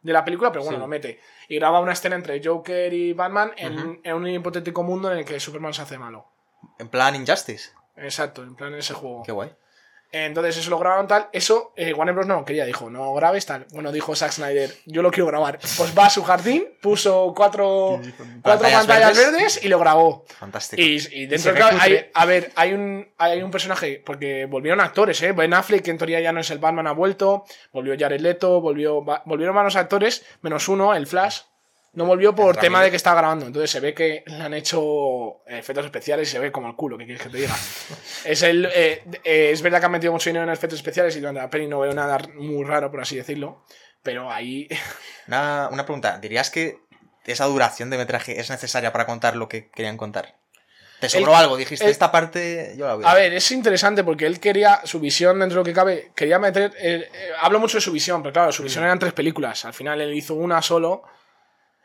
[0.01, 0.81] de la película, pero bueno, Sí.
[0.81, 1.19] lo mete.
[1.47, 5.25] Y graba una escena entre Joker y Batman en, en un hipotético mundo en el
[5.25, 6.27] que Superman se hace malo.
[6.79, 7.71] En plan Injustice.
[7.95, 9.23] Exacto, en plan ese juego.
[9.23, 9.51] Qué guay.
[10.15, 11.27] Entonces eso lo grabaron tal.
[11.33, 12.27] Eso eh, Warner Bros.
[12.27, 13.65] no quería, dijo, no grabes tal.
[13.71, 15.57] Bueno, dijo Zack Snyder, yo lo quiero grabar.
[15.75, 19.33] Pues va a su jardín, puso cuatro, cuatro Pantallas pantallas verdes.
[19.33, 19.63] verdes.
[19.63, 20.23] y lo grabó.
[20.37, 20.79] Fantástico.
[20.79, 25.19] Y, y dentro claro, hay, a ver, hay un, hay un personaje, porque volvieron actores,
[25.23, 25.31] ¿eh?
[25.31, 27.45] Ben Affleck, que en teoría ya no es el Batman, ha vuelto.
[27.71, 31.39] Volvió Jared Leto, volvió, volvieron varios actores, menos uno, el Flash.
[31.93, 33.45] No volvió por tema de que estaba grabando.
[33.45, 36.97] Entonces se ve que le han hecho efectos especiales y se ve como el culo,
[36.97, 37.55] ¿qué quieres que te diga?
[38.25, 41.19] es, el, eh, eh, es verdad que han metido mucho dinero en efectos especiales y
[41.19, 43.63] durante la peli no veo nada muy raro, por así decirlo.
[44.01, 44.67] Pero ahí.
[45.27, 46.17] Una, una pregunta.
[46.17, 46.79] ¿Dirías que
[47.25, 50.35] esa duración de metraje es necesaria para contar lo que querían contar?
[50.99, 51.57] ¿Te sobró El- algo?
[51.57, 54.99] Dijiste, el- esta parte yo la voy A ver, es interesante porque él quería, su
[54.99, 56.73] visión dentro de lo que cabe, quería meter.
[56.79, 59.63] eh, eh, hablo mucho de su visión, pero claro, su visión eran tres películas.
[59.63, 61.03] Al final él hizo una solo.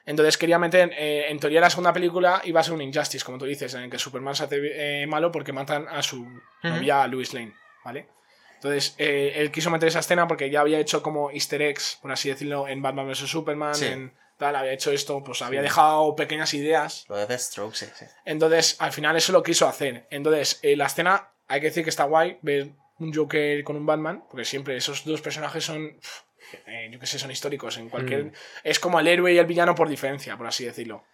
[0.09, 3.37] Entonces quería meter, eh, en teoría la segunda película iba a ser un Injustice, como
[3.37, 4.57] tú dices, en el que Superman se hace
[5.03, 6.27] eh, malo porque matan a su
[6.62, 7.53] novia Louis Lane,
[7.85, 8.09] ¿vale?
[8.55, 12.11] Entonces eh, él quiso meter esa escena porque ya había hecho como easter eggs, por
[12.11, 13.29] así decirlo, en Batman vs.
[13.29, 13.85] Superman, Sí.
[13.85, 18.07] en tal, había hecho esto, pues había dejado pequeñas ideas Lo de Deathstroke, sí, sí.
[18.25, 20.07] entonces, al final eso lo quiso hacer.
[20.11, 23.85] Entonces, eh, la escena, hay que decir que está guay ver un Joker con un
[23.85, 25.99] Batman, porque siempre esos dos personajes son,
[26.67, 27.77] eh, yo qué sé, son históricos.
[27.79, 28.33] En cualquier, Mm.
[28.65, 31.05] Es como el héroe y el villano por diferencia, por así decirlo.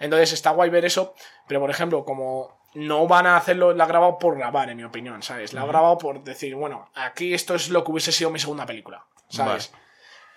[0.00, 1.14] Entonces, está guay ver eso,
[1.46, 4.84] pero por ejemplo, como no van a hacerlo, la ha grabado por grabar, en mi
[4.84, 5.52] opinión, ¿sabes?
[5.52, 8.64] La ha grabado por decir, bueno, aquí esto es lo que hubiese sido mi segunda
[8.66, 9.72] película, ¿sabes?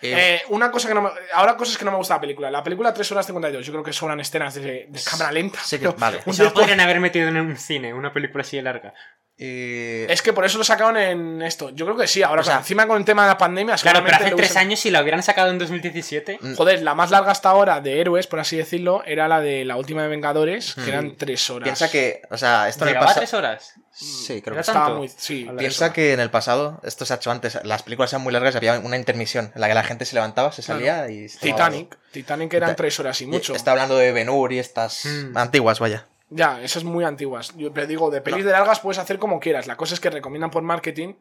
[0.01, 2.21] Eh, Eh, una cosa que no me, ahora cosas que no me gusta de la
[2.21, 2.51] película.
[2.51, 3.65] La película 3 horas 52.
[3.65, 5.59] Yo creo que sobran escenas de, de cámara lenta.
[5.63, 6.17] Sí que- vale.
[6.17, 8.93] Eso lo tiempo- podrían haber metido en un cine, una película así de larga.
[9.37, 11.69] Y- Es que por eso lo sacaron en esto.
[11.71, 12.23] Yo creo que sí.
[12.23, 14.79] Ahora, O sea, encima con el tema de la pandemia, Claro, pero hace tres años
[14.79, 16.39] si la hubieran sacado en 2017.
[16.41, 16.55] Mm.
[16.55, 19.75] Joder, la más larga hasta ahora de héroes, por así decirlo, era la de la
[19.75, 21.65] última de Vengadores, que eran tres horas.
[21.65, 23.19] Piensa que, o sea, esto en el ¿Llegaba pasado.
[23.21, 23.73] tres horas?
[23.91, 24.59] Sí, creo que.
[24.61, 24.99] Estaba tanto?
[24.99, 25.09] muy.
[25.09, 28.33] Sí, Piensa que en el pasado, esto se ha hecho antes, las películas eran muy
[28.33, 31.29] largas y había una intermisión en la que la gente se levantaba, se salía y...
[31.29, 31.97] se tomaba Titanic.
[32.11, 33.55] Titanic eran tres horas y mucho.
[33.55, 35.37] Está hablando de Ben Hur y estas Mm.
[35.37, 36.07] antiguas, vaya.
[36.29, 37.53] Ya, esas muy antiguas.
[37.55, 39.67] Yo te digo, de pelis de largas puedes hacer como quieras.
[39.67, 41.13] La cosa es que recomiendan por marketing.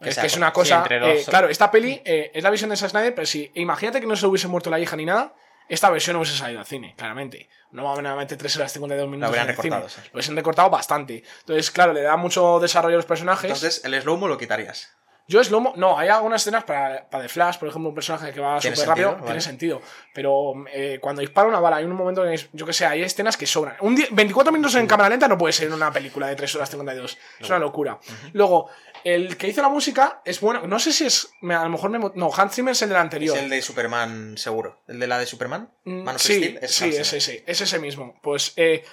[0.00, 0.80] Que Es que es una cosa.
[0.88, 1.08] dos.
[1.08, 4.06] eh, claro, esta peli eh, es la visión de Zack Snyder, pero si imagínate que
[4.06, 5.34] no se hubiese muerto la hija ni nada,
[5.68, 7.48] esta versión no hubiese salido al cine, claramente.
[7.72, 9.28] No van a meter 3 horas 52 minutos.
[9.28, 10.02] habrían en el recortado, cine.
[10.04, 10.10] sí.
[10.12, 11.22] Lo hubiesen recortado bastante.
[11.40, 13.44] Entonces, claro, le da mucho desarrollo a los personajes.
[13.50, 14.94] Entonces, el slow-mo lo quitarías.
[15.28, 15.72] Yo es lomo.
[15.76, 18.78] No, hay algunas escenas para, para The Flash, por ejemplo, un personaje que va súper
[18.86, 19.40] rápido, sentido, tiene vale.
[19.40, 19.82] sentido.
[20.14, 23.02] Pero eh, cuando dispara una bala, hay un momento en que, yo que sé, hay
[23.02, 23.76] escenas que sobran.
[23.80, 26.54] Un di- 24 minutos en cámara lenta no puede ser en una película de 3
[26.56, 27.18] horas 52.
[27.40, 27.98] Es una locura.
[28.32, 28.68] Luego,
[29.04, 30.66] el que hizo la música es bueno.
[30.66, 31.28] No sé si es.
[31.42, 31.98] A lo mejor me.
[32.14, 33.36] No, Hans Zimmer es el del anterior.
[33.36, 34.80] Es el de Superman, seguro.
[34.86, 35.70] ¿El de la de Superman?
[35.84, 36.84] Mm, sí, Steel, es sí,
[37.16, 38.14] ese, es ese mismo.
[38.22, 38.84] Pues eh,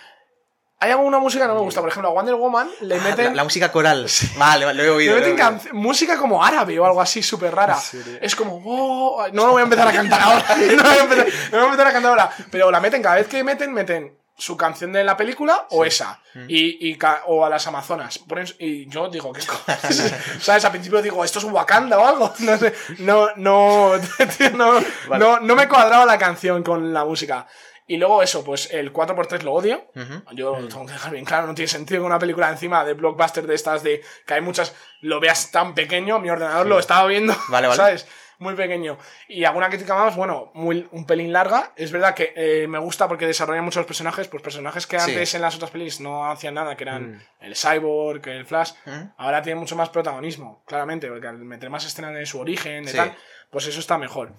[0.84, 1.82] hay alguna música que no me gusta.
[1.82, 3.26] Por ejemplo, a Wonder Woman le Ah, meten.
[3.28, 4.08] la, la música coral.
[4.38, 5.16] Vale, vale, lo he oído.
[5.16, 7.78] Le meten canc- música como árabe o algo así súper rara.
[8.22, 10.46] Es como, "Oh", no lo voy a empezar a cantar ahora.
[10.58, 12.32] No lo voy a empezar, no voy a empezar a cantar ahora.
[12.52, 16.20] Pero la meten, cada vez que meten, meten su canción de la película o esa.
[16.34, 16.46] Mm.
[16.48, 18.20] Y, o a las Amazonas.
[18.60, 19.42] Y yo digo, ¿qué?
[20.42, 20.66] ¿Sabes?
[20.66, 22.34] Al principio digo, ¿esto es Wakanda o algo?
[22.40, 22.74] No sé.
[23.00, 23.92] No, no,
[24.38, 24.74] tío, no,
[25.18, 27.46] no, no me cuadraba la canción con la música.
[27.88, 29.86] Y luego eso, pues el 4x3 lo odio.
[30.32, 32.94] Yo lo tengo que dejar bien claro, no tiene sentido que una película encima de
[32.94, 37.08] blockbuster de estas de que hay muchas lo veas tan pequeño, mi ordenador lo estaba
[37.08, 37.78] viendo, Vale, vale.
[37.78, 38.08] ¿sabes?
[38.40, 38.98] Muy pequeño.
[39.30, 41.72] Y alguna crítica más, bueno, muy, un pelín larga.
[41.78, 45.12] Es verdad que eh, me gusta porque desarrolla muchos personajes, pues personajes que Sí.
[45.12, 47.22] antes en las otras pelis no hacían nada, que eran Mm.
[47.42, 48.72] el Cyborg, el Flash.
[49.18, 52.92] Ahora tiene mucho más protagonismo, claramente, porque al meter más escenas de su origen, de
[52.92, 52.98] Sí.
[52.98, 53.16] tal,
[53.50, 54.34] pues eso está mejor.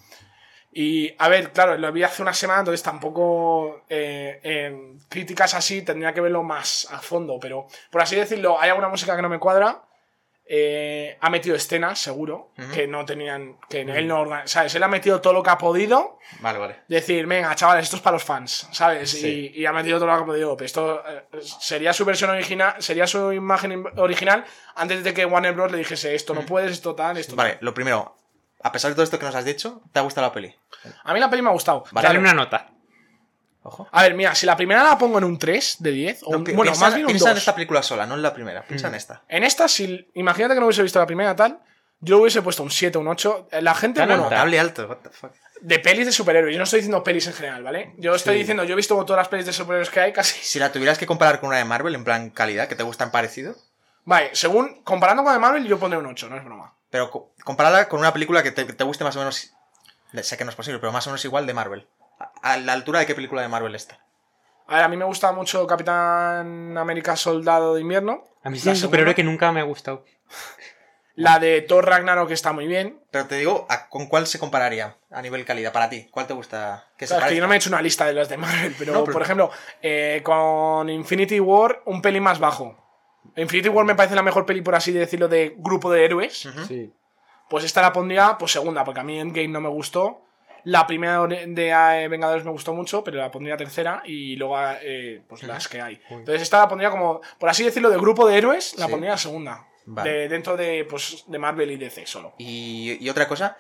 [0.77, 5.83] Y a ver, claro, lo vi hace una semana, entonces tampoco eh, eh, críticas así
[5.83, 9.29] tendría que verlo más a fondo, pero por así decirlo, hay alguna música que no
[9.29, 9.83] me cuadra.
[10.47, 13.57] eh, ha metido escenas, seguro, que no tenían.
[13.69, 14.75] que él no ¿Sabes?
[14.75, 16.19] Él ha metido todo lo que ha podido.
[16.41, 16.77] Vale, vale.
[16.89, 19.11] Decir, venga, chavales, esto es para los fans, ¿sabes?
[19.11, 19.53] Sí.
[19.55, 20.55] Y, y ha metido todo lo que ha podido.
[20.57, 24.45] Pero esto eh, sería su versión original, sería su imagen im- original
[24.75, 25.73] antes de que Warner Bros.
[25.73, 27.59] le dijese esto no puedes, esto tal, esto Vale, tal.
[27.65, 28.15] lo primero,
[28.65, 30.53] a pesar de todo esto que nos has dicho, ¿te ha gustado la peli?
[31.05, 31.85] A mí la peli me ha gustado.
[31.93, 32.09] Vale.
[32.09, 32.71] Dale una nota.
[33.63, 33.89] Ojo.
[33.93, 36.39] A ver, mira, si la primera la pongo en un 3 de 10, o No,
[36.39, 37.33] un- pi- bueno, piensa, más bien un piensa 2.
[37.33, 38.63] en esta película sola, no en la primera.
[38.63, 38.91] Piensa Mm.
[38.91, 39.23] en esta.
[39.29, 41.61] En esta, si, imagínate que no hubiese visto la primera tal,
[42.01, 43.49] yo hubiese puesto un 7, un 8.
[43.63, 44.35] La gente, Claro, bueno, nota.
[44.37, 45.33] Notable alto, what the fuck.
[45.63, 47.95] de pelis de superhéroes, yo no estoy diciendo pelis en general, ¿vale?
[47.97, 48.39] Yo estoy Sí.
[48.41, 50.39] diciendo, yo he visto todas las pelis de superhéroes que hay, casi.
[50.43, 53.11] Si la tuvieras que comparar con una de Marvel, en plan calidad, que te gustan
[53.11, 53.55] parecido,
[54.07, 56.75] Vale, según, comparando con la de Marvel, yo pondré un 8, no es broma.
[56.95, 59.53] Pero co- compararla con una película que te, que te guste más o menos,
[60.23, 61.89] sé que no es posible, pero más o menos igual de Marvel.
[62.21, 63.99] A, a la altura de qué película de Marvel está.
[64.69, 68.23] A ver, a mí me gusta mucho Capitán América Soldado de Invierno.
[68.45, 70.05] A mí es La un superhéroe que nunca me ha gustado.
[71.17, 73.01] La de Thor Ragnarok está muy bien.
[73.11, 76.07] Pero te digo, ¿a- ¿con cuál se compararía a nivel calidad para ti?
[76.13, 78.05] ¿Cuál te gusta que se Claro, es que yo no me he hecho una lista
[78.07, 79.51] de las de Marvel, pero, No, pero- por ejemplo,
[79.83, 82.84] eh, con Infinity War, un pelín más bajo.
[83.37, 86.49] Infinity War me parece la mejor peli, por así decirlo, de grupo de héroes.
[86.69, 86.93] Sí.
[87.49, 90.21] Pues esta la pondría, pues segunda, porque a mí Endgame no me gustó.
[90.65, 95.23] La primera de eh, Vengadores me gustó mucho, pero la pondría tercera y luego eh,
[95.29, 96.01] pues las que hay.
[96.09, 98.91] Entonces esta la pondría como, por así decirlo, de grupo de héroes, la Sí.
[98.93, 99.67] pondría segunda.
[99.85, 100.11] Vale.
[100.11, 102.33] De- dentro de, pues, de Marvel y DC solo.
[102.39, 103.59] Y, y otra cosa,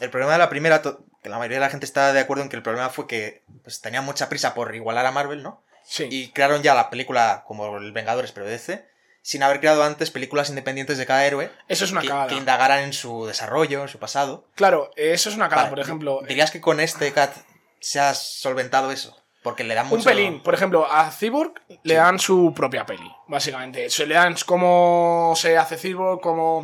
[0.00, 2.50] el problema de la primera, que la mayoría de la gente está de acuerdo en
[2.50, 5.62] que el problema fue que pues, tenían mucha prisa por igualar a Marvel, ¿no?
[5.82, 6.06] Sí.
[6.10, 8.86] Y crearon ya la película como el Vengadores, pero de DC,
[9.26, 12.26] sin haber creado antes películas independientes de cada héroe Eso es una que, cagada.
[12.28, 14.44] que indagaran en su desarrollo, en su pasado.
[14.54, 16.20] Claro, eso es una cagada, Vale, por ejemplo.
[16.28, 17.34] ¿Dirías que con este Cat
[17.80, 19.16] se ha solventado eso?
[19.42, 20.00] Porque le dan mucho...
[20.00, 21.54] Un pelín, por ejemplo, a Cyborg
[21.84, 23.88] le dan su propia peli, básicamente.
[23.88, 26.62] Se le dan cómo se hace Cyborg, cómo,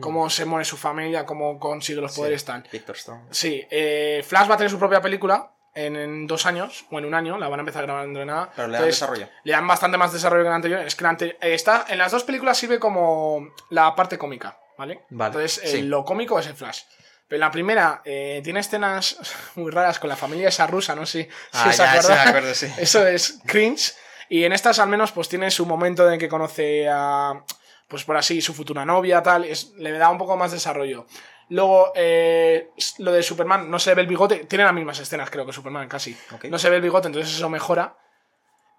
[0.00, 2.20] cómo se muere su familia, cómo consigue los Sí.
[2.20, 2.64] poderes, tal.
[2.72, 3.24] Victor Stone.
[3.30, 7.04] Sí, eh, Flash va a tener su propia película en, en dos años, o en
[7.04, 8.50] un año, la van a empezar a grabar dentro de nada.
[8.56, 9.28] Pero le dan Entonces, desarrollo.
[9.44, 10.80] Le dan bastante más desarrollo que la anterior.
[10.80, 14.58] Es que la ante- eh, está, en las dos películas sirve como la parte cómica,
[14.78, 15.02] ¿vale?
[15.10, 16.82] Vale, Entonces, eh, lo cómico es el Flash.
[17.28, 19.16] Pero en la primera eh, tiene escenas
[19.54, 22.66] muy raras con la familia esa rusa, no sé si Ah, ya, me acuerdo, sí.
[22.78, 23.94] Eso es cringe.
[24.28, 27.44] Y en estas al menos pues tiene su momento en que conoce a,
[27.88, 29.44] pues por así, su futura novia, tal.
[29.44, 31.06] Es, le da un poco más desarrollo.
[31.50, 34.44] Luego, eh, lo de Superman, no se ve el bigote.
[34.46, 36.16] Tiene las mismas escenas, creo que Superman, casi.
[36.50, 37.96] No se ve el bigote, entonces eso mejora.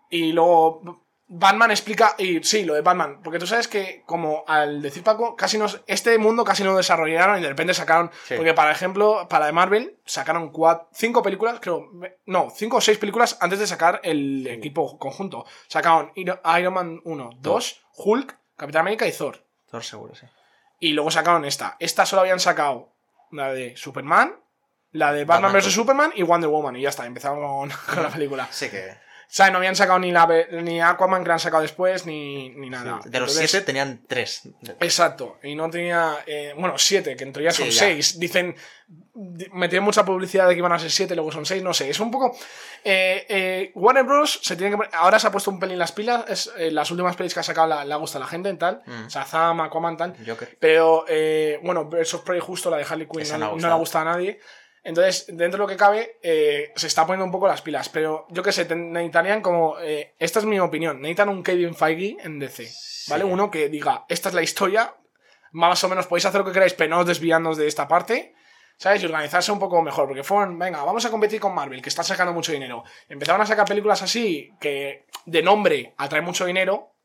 [0.10, 2.16] Y luego, Batman explica.
[2.18, 3.22] Y sí, lo de Batman.
[3.24, 7.40] Porque tú sabes que, como al decir Paco, casi no, este mundo casi no desarrollaron
[7.40, 8.12] y de repente sacaron.
[8.26, 8.36] Sí.
[8.36, 11.90] Porque, por ejemplo, para de Marvel, sacaron cuatro, cinco películas, creo.
[12.26, 15.46] No, cinco o seis películas antes de sacar el equipo conjunto.
[15.68, 19.44] Sacaron Iro- Iron Man 1, 2, Hulk, Capitán América y Thor.
[19.70, 20.26] Thor seguro, sí.
[20.82, 21.78] Y luego sacaron esta.
[21.80, 22.90] Esta solo habían sacado
[23.32, 24.36] la de Superman,
[24.92, 25.62] la de Batman Batman.
[25.62, 25.74] vs.
[25.74, 26.76] Superman y Wonder Woman.
[26.76, 28.48] Y ya está, empezaron con, con la película.
[28.52, 28.98] Sí que.
[29.34, 29.54] ¿Sabes?
[29.54, 30.28] No habían sacado ni, la,
[30.62, 33.00] ni Aquaman que han sacado después, ni, ni nada.
[33.06, 34.42] de los Entonces- siete tenían tres.
[34.82, 35.38] Exacto.
[35.42, 36.18] Y no tenía.
[36.28, 38.20] eh, bueno, siete, que en teoría son Sí, seis.
[38.20, 38.54] Dicen.
[39.14, 41.90] di- Metieron mucha publicidad de que iban a ser siete, luego son seis, no sé.
[41.90, 42.36] Es un poco.
[42.84, 44.42] eh, eh, Warner Bros.
[44.44, 44.90] se tiene que.
[44.92, 46.26] Ahora se ha puesto un pelín las pilas.
[46.28, 48.50] Es, eh, las últimas pelis que ha sacado la- le ha gustado a la gente
[48.50, 48.82] en tal.
[48.86, 49.08] Mm.
[49.08, 50.14] Shazam, Aquaman, tal.
[50.28, 50.58] Joker.
[50.60, 54.10] Pero, eh, bueno, versus Prey justo, la de Harley Quinn, no, no le ha gustado
[54.10, 54.42] a nadie.
[54.84, 57.90] Entonces, dentro de lo que cabe, eh, se está poniendo un poco las pilas.
[57.90, 59.80] Pero yo qué sé, necesitarían como.
[59.80, 61.02] eh, esta es mi opinión.
[61.02, 62.68] Necesitan un Kevin Feige en DC.
[63.10, 63.24] ¿Vale?
[63.24, 64.96] Uno que diga, esta es la historia.
[65.52, 68.34] Más o menos podéis hacer lo que queráis, pero no os desviándoos de esta parte.
[68.78, 69.04] ¿Sabes?
[69.04, 70.08] Y organizarse un poco mejor.
[70.08, 72.84] Porque fueron, venga, vamos a competir con Marvel, que está sacando mucho dinero.
[73.08, 76.96] Empezaron a sacar películas así, que de nombre atrae mucho dinero.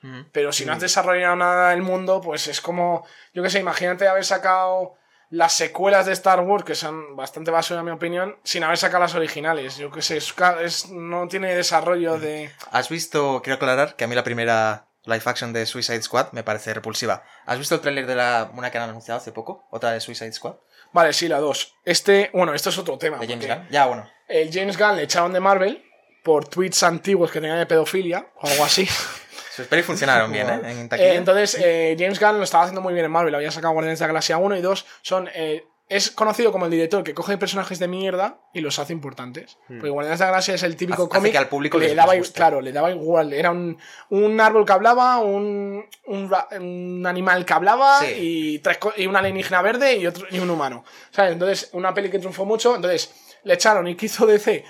[0.00, 0.22] Mm.
[0.32, 3.06] Pero si no has desarrollado nada del mundo, pues es como.
[3.34, 4.94] Yo qué sé, imagínate haber sacado
[5.30, 9.02] las secuelas de Star Wars, que son bastante basura en mi opinión, sin haber sacado
[9.02, 9.76] las originales.
[9.76, 12.50] Yo qué sé, es, no tiene desarrollo de.
[12.70, 16.42] ¿Has visto, quiero aclarar, que a mí la primera live action de Suicide Squad me
[16.42, 17.24] parece repulsiva.
[17.46, 19.66] ¿Has visto el tráiler de la una que han anunciado hace poco?
[19.70, 20.56] Otra de Suicide Squad.
[20.92, 21.74] Vale, sí, la 2.
[21.84, 23.18] Este, bueno, esto es otro tema.
[23.18, 23.68] De James Gunn.
[23.70, 24.08] Ya, bueno.
[24.28, 25.84] El James Gunn le echaron de Marvel
[26.24, 28.88] por tweets antiguos que tenía de pedofilia o algo así.
[29.56, 30.60] Sus pelis funcionaron bien, ¿eh?
[30.64, 30.88] En.
[31.00, 33.34] Eh, entonces, eh, James Gunn lo estaba haciendo muy bien en Marvel.
[33.34, 34.86] Había sacado Guardianes de la Galaxia 1 y 2.
[35.02, 38.92] Son, eh, es conocido como el director que coge personajes de mierda y los hace
[38.92, 39.56] importantes.
[39.68, 41.08] Porque Guardianes de la Galaxia es el típico Hmm.
[41.08, 42.30] Cómic que al público le les- daba, les.
[42.32, 43.32] Claro, le daba igual.
[43.32, 43.78] Era un,
[44.10, 48.14] un árbol que hablaba, un, un, animal que hablaba Sí.
[48.18, 50.84] y, tres, y un alienígena verde y, otro, y un humano.
[51.12, 51.32] ¿Sabes?
[51.32, 52.74] Entonces, una peli que triunfó mucho.
[52.74, 53.12] Entonces,
[53.44, 54.64] le echaron y ¿qué hizo DC?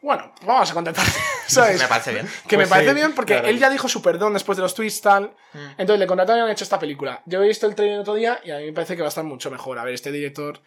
[0.00, 1.04] Bueno, vamos a contentar.
[1.48, 1.80] ¿Sabes?
[1.80, 2.28] Me parece bien.
[2.48, 3.48] Que me Pues parece sí, bien porque claro.
[3.48, 5.34] él ya dijo su perdón después de los tweets tal.
[5.52, 5.58] Mm.
[5.78, 7.22] Entonces le contrataron y han hecho esta película.
[7.26, 9.08] Yo he visto el trailer el otro día y a mí me parece que va
[9.08, 9.78] a estar mucho mejor.
[9.78, 10.60] A ver, este director.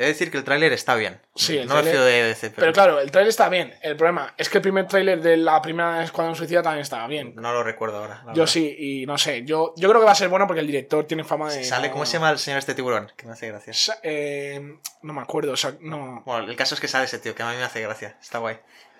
[0.00, 1.20] He de decir que el tráiler está bien.
[1.34, 3.74] Sí, el no me tráiler- fío de DC, pero, Pero claro, el trailer está bien.
[3.82, 7.32] El problema es que el primer trailer de la primera Escuadrón Suicida también estaba bien.
[7.34, 8.20] no lo recuerdo ahora.
[8.26, 8.46] Yo verdad.
[8.46, 9.42] sí, y no sé.
[9.44, 11.64] Yo, yo creo que va a ser bueno porque el director tiene fama de.
[11.64, 13.10] Sale, no- ¿cómo se llama el señor este tiburón?
[13.16, 13.72] Que me hace gracia.
[13.72, 16.22] Sa- eh, no me acuerdo, o sea, no.
[16.24, 18.16] Bueno, el caso es que sale ese tío, que a mí me hace gracia.
[18.22, 18.56] Está guay.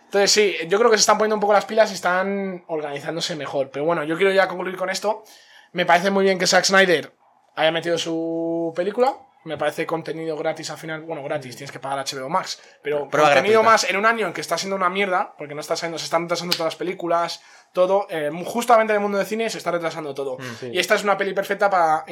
[0.09, 3.37] Entonces sí, yo creo que se están poniendo un poco las pilas y están organizándose
[3.37, 3.69] mejor.
[3.71, 5.23] Pero bueno, yo quiero ya concluir con esto.
[5.73, 7.13] Me parece muy bien que Zack Snyder
[7.57, 9.15] haya metido su película.
[9.45, 11.03] Me parece contenido gratis al final.
[11.03, 12.59] Bueno, gratis, tienes que pagar HBO Max.
[12.83, 13.71] Pero Prueba contenido gratuita.
[13.71, 16.07] más en un año en que está siendo una mierda, porque no está saliendo, se
[16.07, 17.43] están retrasando todas las películas,
[17.75, 18.07] todo.
[18.09, 20.39] eh, justamente en el mundo del cine se está retrasando todo.
[20.59, 20.71] sí.
[20.73, 22.05] Y esta es una peli perfecta para,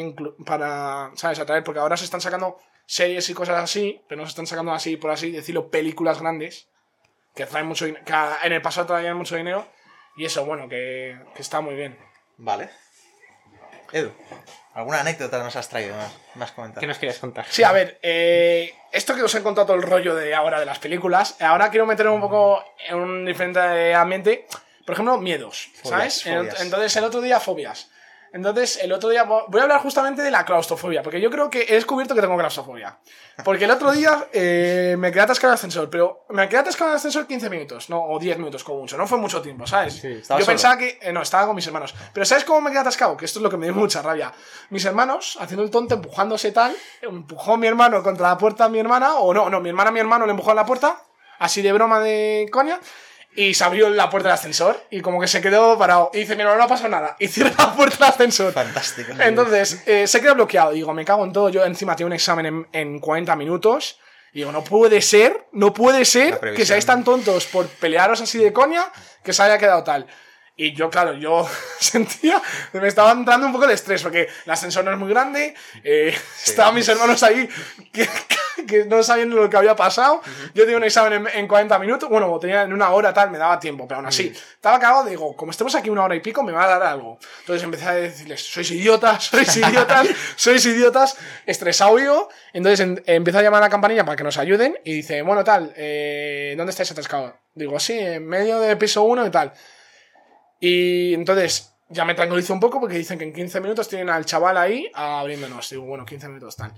[0.44, 1.38] para, ¿sabes?
[1.38, 4.72] Atraer, porque ahora se están sacando series y cosas así, pero no se están sacando
[4.72, 6.68] así, por así decirlo, películas grandes
[7.37, 9.68] que traen mucho que en el pasado traían mucho dinero
[10.16, 11.97] y eso, bueno, que, que está muy bien.
[12.39, 12.70] Vale.
[13.93, 14.11] Edu,
[14.74, 15.95] ¿alguna anécdota nos has traído?
[15.95, 16.80] Más, más comentar.
[16.80, 17.47] ¿Qué nos querías contar?
[17.49, 20.66] Sí, a ver, eh, esto que os he contado todo el rollo de ahora de
[20.66, 24.47] las películas, ahora quiero meter un poco en un diferente ambiente.
[24.84, 26.22] Por ejemplo, miedos, ¿sabes?
[26.22, 26.61] Fobias, fobias.
[26.62, 27.91] Entonces, el otro día, fobias.
[28.33, 31.49] Entonces, el otro día vo- voy a hablar justamente de la claustrofobia, porque yo creo
[31.49, 32.99] que he descubierto que tengo claustrofobia.
[33.45, 36.91] Porque el otro día eh, me quedé atascado en el ascensor, pero me quedé atascado
[36.91, 39.66] en el ascensor 15 minutos, no, o 10 minutos como mucho, no fue mucho tiempo,
[39.66, 39.95] ¿sabes?
[39.95, 40.99] Sí, yo pensaba que.
[41.01, 41.95] eh, no, estaba con mis hermanos.
[42.12, 43.16] Pero ¿sabes cómo me quedé atascado?
[43.16, 44.33] Que esto es lo que me dio mucha rabia.
[44.70, 48.79] Mis hermanos, haciendo el tonto, empujándose tal, empujó mi hermano contra la puerta a mi
[48.79, 51.01] hermana, o no, no, mi hermana a mi hermano le empujó a la puerta,
[51.39, 52.79] así de broma de coña.
[53.37, 56.11] Y se abrió la puerta del ascensor y como que se quedó parado.
[56.14, 57.16] Y dice, mi hermano, no ha pasado nada.
[57.18, 58.53] Y cierra la puerta del ascensor.
[58.53, 59.12] Fantástico.
[59.18, 60.72] Entonces, eh, se queda bloqueado.
[60.72, 61.49] Digo, me cago en todo.
[61.51, 63.99] Yo encima tengo un examen en, en 40 minutos.
[64.32, 68.53] Digo, no puede ser, no puede ser que seáis tan tontos por pelearos así de
[68.53, 68.84] coña
[69.22, 70.07] que se haya quedado tal.
[70.59, 71.46] Y yo, claro, yo
[71.80, 72.40] sentía,
[72.72, 75.54] me estaba entrando un poco de estrés porque el ascensor no es muy grande,
[75.84, 77.46] eh, estaban mis hermanos ahí
[77.92, 78.09] que,
[78.66, 80.22] que no sabían lo que había pasado.
[80.54, 83.36] Yo tenía un examen en, en 40 minutos, bueno, tenía en una hora tal, me
[83.36, 86.42] daba tiempo, pero aún así, estaba cagado, digo, como estemos aquí una hora y pico,
[86.42, 87.18] me va a dar algo.
[87.40, 92.30] Entonces empecé a decirles, sois idiotas, sois idiotas, sois idiotas, estresado yo.
[92.54, 95.44] Entonces en- empiezo a llamar a la campanilla para que nos ayuden y dice, bueno,
[95.44, 97.34] tal, eh, ¿dónde estáis atascados?
[97.52, 99.52] Digo, sí, en medio del piso 1 y tal.
[100.61, 104.24] Y entonces ya me tranquilizo un poco porque dicen que en 15 minutos tienen al
[104.24, 105.70] chaval ahí abriéndonos.
[105.70, 106.72] Digo, bueno, 15 minutos tal.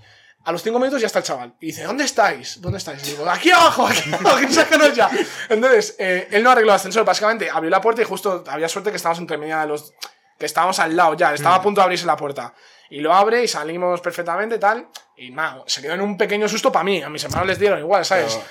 [0.45, 1.53] A los 5 minutos ya está el chaval.
[1.59, 2.61] Y dice, ¿dónde estáis?
[2.61, 3.05] ¿Dónde estáis?
[3.07, 5.09] Y digo, aquí abajo, aquí abajo, sácanos ya.
[5.49, 7.03] Entonces, eh, él no arregló el ascensor.
[7.03, 9.93] Básicamente, abrió la puerta y justo había suerte que estábamos entre media de los.
[10.37, 11.33] que estábamos al lado ya.
[11.33, 12.53] Estaba a punto de abrirse la puerta.
[12.89, 14.87] Y lo abre y salimos perfectamente, tal.
[15.17, 17.03] Y nada, se quedó en un pequeño susto para mí.
[17.03, 18.35] A mis hermanos les dieron igual, ¿sabes?
[18.35, 18.45] Pero,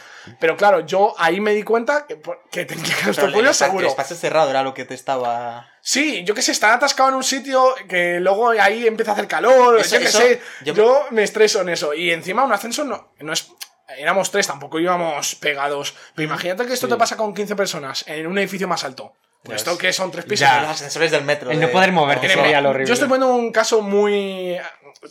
[0.57, 2.21] claro, yo ahí me di cuenta que,
[2.51, 3.81] que tenía Pero el claustrofobia seguro.
[3.85, 5.69] El espacio cerrado era lo que te estaba.
[5.81, 9.27] Sí, yo que sé, estar atascado en un sitio que luego ahí empieza a hacer
[9.29, 11.95] calor, Eso- yo que eso- sé, yo yo, me- estreso en eso.
[11.95, 13.49] Y encima un ascenso no, no es...
[13.97, 15.95] Éramos tres, tampoco íbamos pegados.
[16.15, 19.15] Pero imagínate que esto te pasa con 15 personas en un edificio más alto.
[19.43, 20.41] Pues Ya esto que son tres pisos.
[20.41, 20.61] Ya.
[20.61, 21.51] Los ascensores del metro.
[21.51, 22.87] El de- no poder moverte sería lo horrible.
[22.87, 24.59] Yo estoy poniendo un caso muy...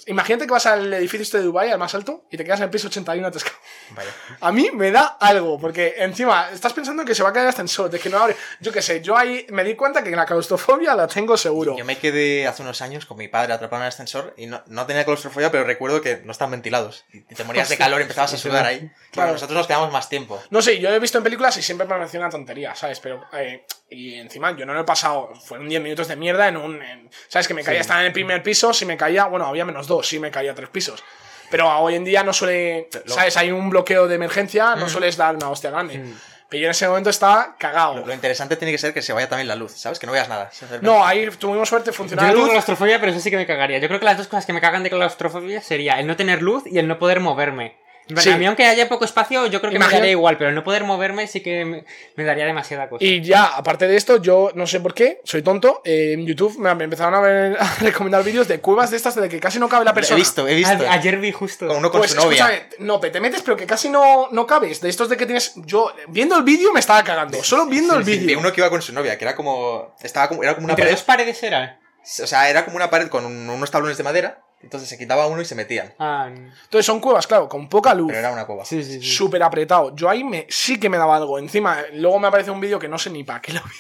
[0.07, 2.65] Imagínate que vas al edificio este de Dubai, al más alto, y te quedas en
[2.65, 3.55] el piso 81 atascado.
[3.91, 4.09] Vaya.
[4.41, 7.49] A mí me da algo, porque encima estás pensando que se va a caer el
[7.49, 8.35] ascensor, de que no abre.
[8.59, 11.77] Yo qué sé, yo ahí me di cuenta que la claustrofobia la tengo seguro.
[11.77, 14.63] Yo me quedé hace unos años con mi padre atrapado en el ascensor y no,
[14.67, 17.05] no tenía claustrofobia, pero recuerdo que no estaban ventilados.
[17.13, 18.91] Y te morías de calor y empezabas a sudar ahí.
[19.11, 20.41] Claro, nosotros nos quedamos más tiempo.
[20.49, 22.99] No sé, yo he visto en películas y siempre me una tontería, ¿sabes?
[22.99, 26.57] Pero, eh, y encima yo no lo he pasado, fueron 10 minutos de mierda en
[26.57, 26.81] un...
[26.81, 27.47] en- ¿Sabes?
[27.47, 30.07] Que me caía, estaba en el primer piso, si me caía, bueno, había menos dos,
[30.07, 31.03] sí me caía tres pisos.
[31.51, 33.37] Pero hoy en día no suele, Lo- ¿sabes?
[33.37, 36.03] Hay un bloqueo de emergencia, no sueles dar una hostia grande.
[36.49, 37.95] Pero yo en ese momento estaba cagado.
[37.99, 39.99] Lo, lo interesante tiene que ser que se vaya también la luz, ¿sabes?
[39.99, 40.49] Que no veas nada.
[40.81, 43.45] No, ahí tuvimos suerte, Yo funcionaba no la tengo claustrofobia, pero eso sí que me
[43.45, 43.79] cagaría.
[43.79, 46.41] Yo creo que las dos cosas que me cagan de claustrofobia sería el no tener
[46.41, 47.77] luz y el no poder moverme.
[48.09, 48.29] En plan, Sí.
[48.31, 50.55] A mí, aunque haya poco espacio, yo creo que Imagina- me daría igual, pero el
[50.55, 51.83] no poder moverme sí que me,
[52.15, 53.03] me daría demasiada cosa.
[53.03, 56.57] Y ya, aparte de esto, yo no sé por qué, soy tonto, eh, en YouTube
[56.57, 59.59] me me empezaron a, ver- a recomendar vídeos de cuevas de estas de que casi
[59.59, 60.17] no cabe la He persona.
[60.17, 60.87] visto, he visto.
[60.87, 61.67] A- ayer vi justo.
[61.67, 62.67] Con uno con Pues su novia.
[62.79, 64.79] no, te metes, pero que casi no, no cabes.
[64.81, 65.53] De estos de que tienes.
[65.65, 67.43] Yo, viendo el vídeo, me estaba cagando.
[67.43, 68.39] Solo viendo el vídeo.
[68.39, 69.95] uno que iba con su novia, que era como.
[70.01, 70.95] Estaba como, era como una Entre pared.
[70.95, 71.79] dos paredes era.
[72.23, 74.43] O sea, era como una pared con un- unos tablones de madera.
[74.61, 75.93] Entonces se quitaba uno y se metían.
[75.99, 78.07] Ah, Entonces son cuevas, claro, con poca luz.
[78.07, 78.65] Pero era una cueva.
[78.65, 79.07] sí, sí, sí.
[79.07, 79.95] Súper apretado.
[79.95, 81.37] Yo ahí me, sí que me daba algo.
[81.39, 83.75] Encima, luego me aparece un vídeo que no sé ni para qué lo vi.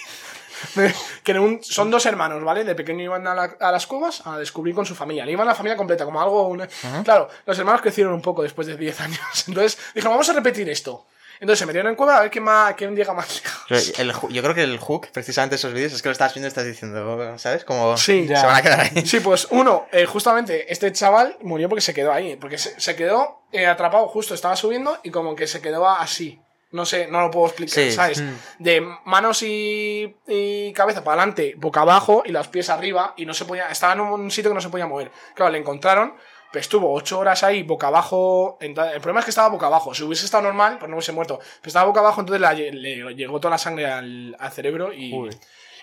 [1.23, 2.63] Que en un- son dos hermanos, ¿vale?
[2.63, 5.25] De pequeño iban a, la- a las cuevas a descubrir con su familia.
[5.25, 6.47] Le iban a la familia completa, como algo.
[6.47, 6.67] una-
[7.03, 9.19] Claro, los hermanos crecieron un poco después de 10 años.
[9.47, 11.05] Entonces dijeron, vamos a repetir esto.
[11.39, 13.99] Entonces se metieron en cueva a ver quién, más, quién llega más lejos.
[13.99, 16.47] El ju- yo creo que el hook, precisamente esos vídeos, es que lo estás viendo
[16.47, 17.63] y estás diciendo, ¿sabes?
[17.63, 19.05] Como Sí, se van a quedar ahí.
[19.05, 22.35] Sí, pues uno, eh, justamente este chaval murió porque se quedó ahí.
[22.37, 26.39] Porque se, se quedó eh, atrapado, justo estaba subiendo y como que se quedó así.
[26.69, 27.91] No sé, no lo puedo explicar, Sí.
[27.93, 28.21] ¿sabes?
[28.21, 28.33] Mm.
[28.59, 33.33] De manos y, y cabeza para adelante, boca abajo y los pies arriba y no
[33.33, 33.69] se podía.
[33.69, 35.09] Estaba en un sitio que no se podía mover.
[35.33, 36.15] Claro, le encontraron.
[36.51, 38.57] Pero estuvo ocho horas ahí, boca abajo.
[38.61, 39.93] El problema es que estaba boca abajo.
[39.93, 41.39] Si hubiese estado normal, pues no hubiese muerto.
[41.39, 45.13] Pero estaba boca abajo, entonces le, le llegó toda la sangre al, al cerebro y.
[45.13, 45.37] Uy.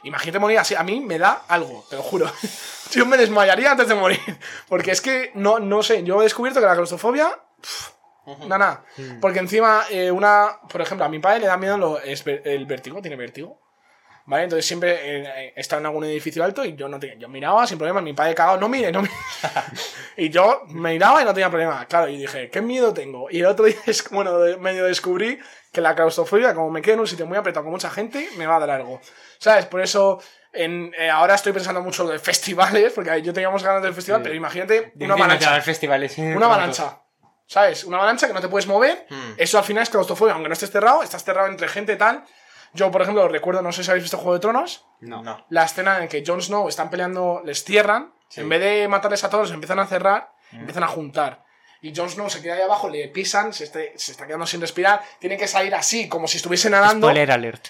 [0.04, 0.74] Imagínate morir así.
[0.74, 2.30] A mí me da algo, te lo juro.
[2.92, 4.20] Yo me desmayaría antes de morir.
[4.68, 6.02] Porque es que no, no sé.
[6.02, 7.30] Yo he descubierto que la claustrofobia.
[8.46, 8.84] Nada, nada.
[9.20, 10.58] Porque encima, eh, una.
[10.70, 13.60] Por ejemplo, a mi padre le da miedo lo- es ver- el vértigo, tiene vértigo.
[14.27, 14.45] ¿Vale?
[14.45, 17.16] Entonces siempre eh, eh, estaba en algún edificio alto y yo no tenía.
[17.16, 19.12] Yo miraba sin problema, mi padre cagado, no mire, no mire.
[20.16, 21.85] y yo miraba y no tenía problema.
[21.87, 23.29] Claro, y dije, ¿qué miedo tengo?
[23.31, 25.39] Y el otro día, es, bueno, medio descubrí
[25.72, 28.47] que la claustrofobia, como me quedo en un sitio muy apretado con mucha gente, me
[28.47, 29.01] va a dar algo.
[29.39, 29.66] ¿Sabes?
[29.66, 30.20] Por eso.
[30.57, 34.37] En, eh, ahora estoy pensando mucho de festivales, porque yo teníamos ganas del festival, pero
[34.37, 35.61] imagínate una avalancha.
[35.61, 36.16] festivales.
[36.16, 37.01] Una avalancha.
[37.47, 37.85] ¿Sabes?
[37.85, 39.05] Una avalancha que no te puedes mover.
[39.11, 39.33] Hmm.
[39.37, 40.33] Eso al final es claustrofobia.
[40.33, 42.25] Aunque no estés cerrado, estás cerrado entre gente tal.
[42.75, 45.22] Yo, por ejemplo, recuerdo, no sé si habéis visto Juego de Tronos, No.
[45.22, 45.47] No.
[45.49, 48.12] la escena en que Jon Snow están peleando, les cierran.
[48.37, 51.45] En vez de matarles a todos, empiezan a cerrar, empiezan a juntar.
[51.83, 54.61] Y Jon Snow se queda ahí abajo, le pisan, se, esté- se está quedando sin
[54.61, 55.03] respirar.
[55.20, 57.07] Tiene que salir así, como si estuviese nadando.
[57.09, 57.68] Spoiler alert.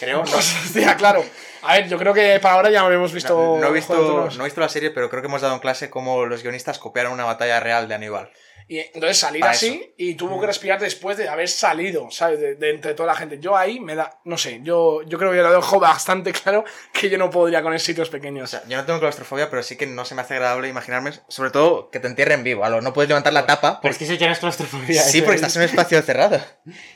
[0.00, 0.24] Creo.
[0.30, 1.24] No, Hostia, claro.
[1.62, 3.34] A ver, yo creo que para ahora ya hemos visto.
[3.36, 5.60] no- no he visto, no he visto la serie, pero creo que hemos dado en
[5.60, 8.32] clase cómo los guionistas copiaron una batalla real de Aníbal.
[8.68, 9.92] Y entonces salir así eso.
[9.98, 12.40] y tuvo que respirar después de haber salido, ¿sabes?
[12.40, 13.38] De, de entre toda la gente.
[13.38, 17.10] Yo ahí me da, no sé, yo, yo creo que lo dejo bastante claro que
[17.10, 18.50] yo no podría con esos sitios O pequeños.
[18.50, 21.50] sea, yo no tengo claustrofobia, pero sí que no se me hace agradable imaginarme, sobre
[21.50, 22.64] todo que te entierren vivo.
[22.64, 23.80] Algo, no puedes levantar la tapa.
[23.82, 25.02] Pero es que eso ya no es claustrofobia.
[25.02, 26.40] Sí, porque es- estás en un espacio cerrado.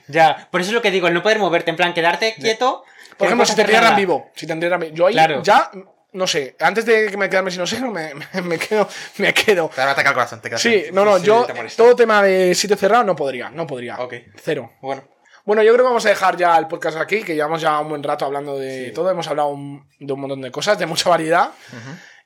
[0.09, 2.85] Ya, por eso es lo que digo, el no poder moverte, en plan, quedarte quieto.
[3.17, 4.95] Por ejemplo, si te entierran vivo, si te entierran vivo.
[4.95, 5.43] Yo ahí Claro.
[5.43, 5.71] ya,
[6.13, 8.89] no sé, antes de que me quedarme sin oxígeno, me, me, me quedo,
[9.19, 9.69] me quedo.
[9.75, 11.55] Te va a atacar el corazón, te quedas Sí, sin- no, no, sí, yo, te
[11.77, 13.99] todo tema de sitio cerrado no podría, no podría.
[13.99, 14.15] Ok.
[14.43, 14.73] Cero.
[14.81, 15.05] Bueno,
[15.45, 17.89] Bueno, yo creo que vamos a dejar ya el podcast aquí, que llevamos ya un
[17.91, 19.11] buen rato hablando de todo.
[19.11, 21.51] Hemos hablado un- de un montón de cosas, de mucha variedad.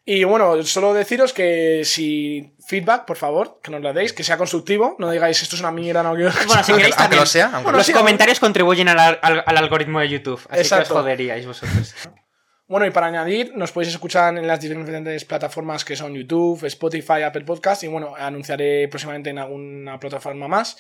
[0.03, 4.39] Y bueno, solo deciros que si feedback, por favor, que nos lo deis, que sea
[4.39, 6.31] constructivo, no digáis esto es una mierda, no quiero.
[6.47, 7.21] Bueno, si aunque, queréis aunque también.
[7.21, 10.61] lo sea, aunque Bueno, Los sí, comentarios contribuyen al, al- al algoritmo de YouTube, así
[10.63, 10.87] Exacto.
[10.87, 11.95] que os joderíais vosotros.
[12.71, 17.23] Bueno, y para añadir, nos podéis escuchar en las diferentes plataformas que son YouTube, Spotify,
[17.25, 17.83] Apple Podcast.
[17.83, 20.77] Y bueno, anunciaré próximamente en alguna plataforma más.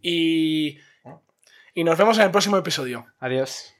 [0.00, 0.78] Y,
[1.74, 3.06] y nos vemos en el próximo episodio.
[3.18, 3.75] Adiós.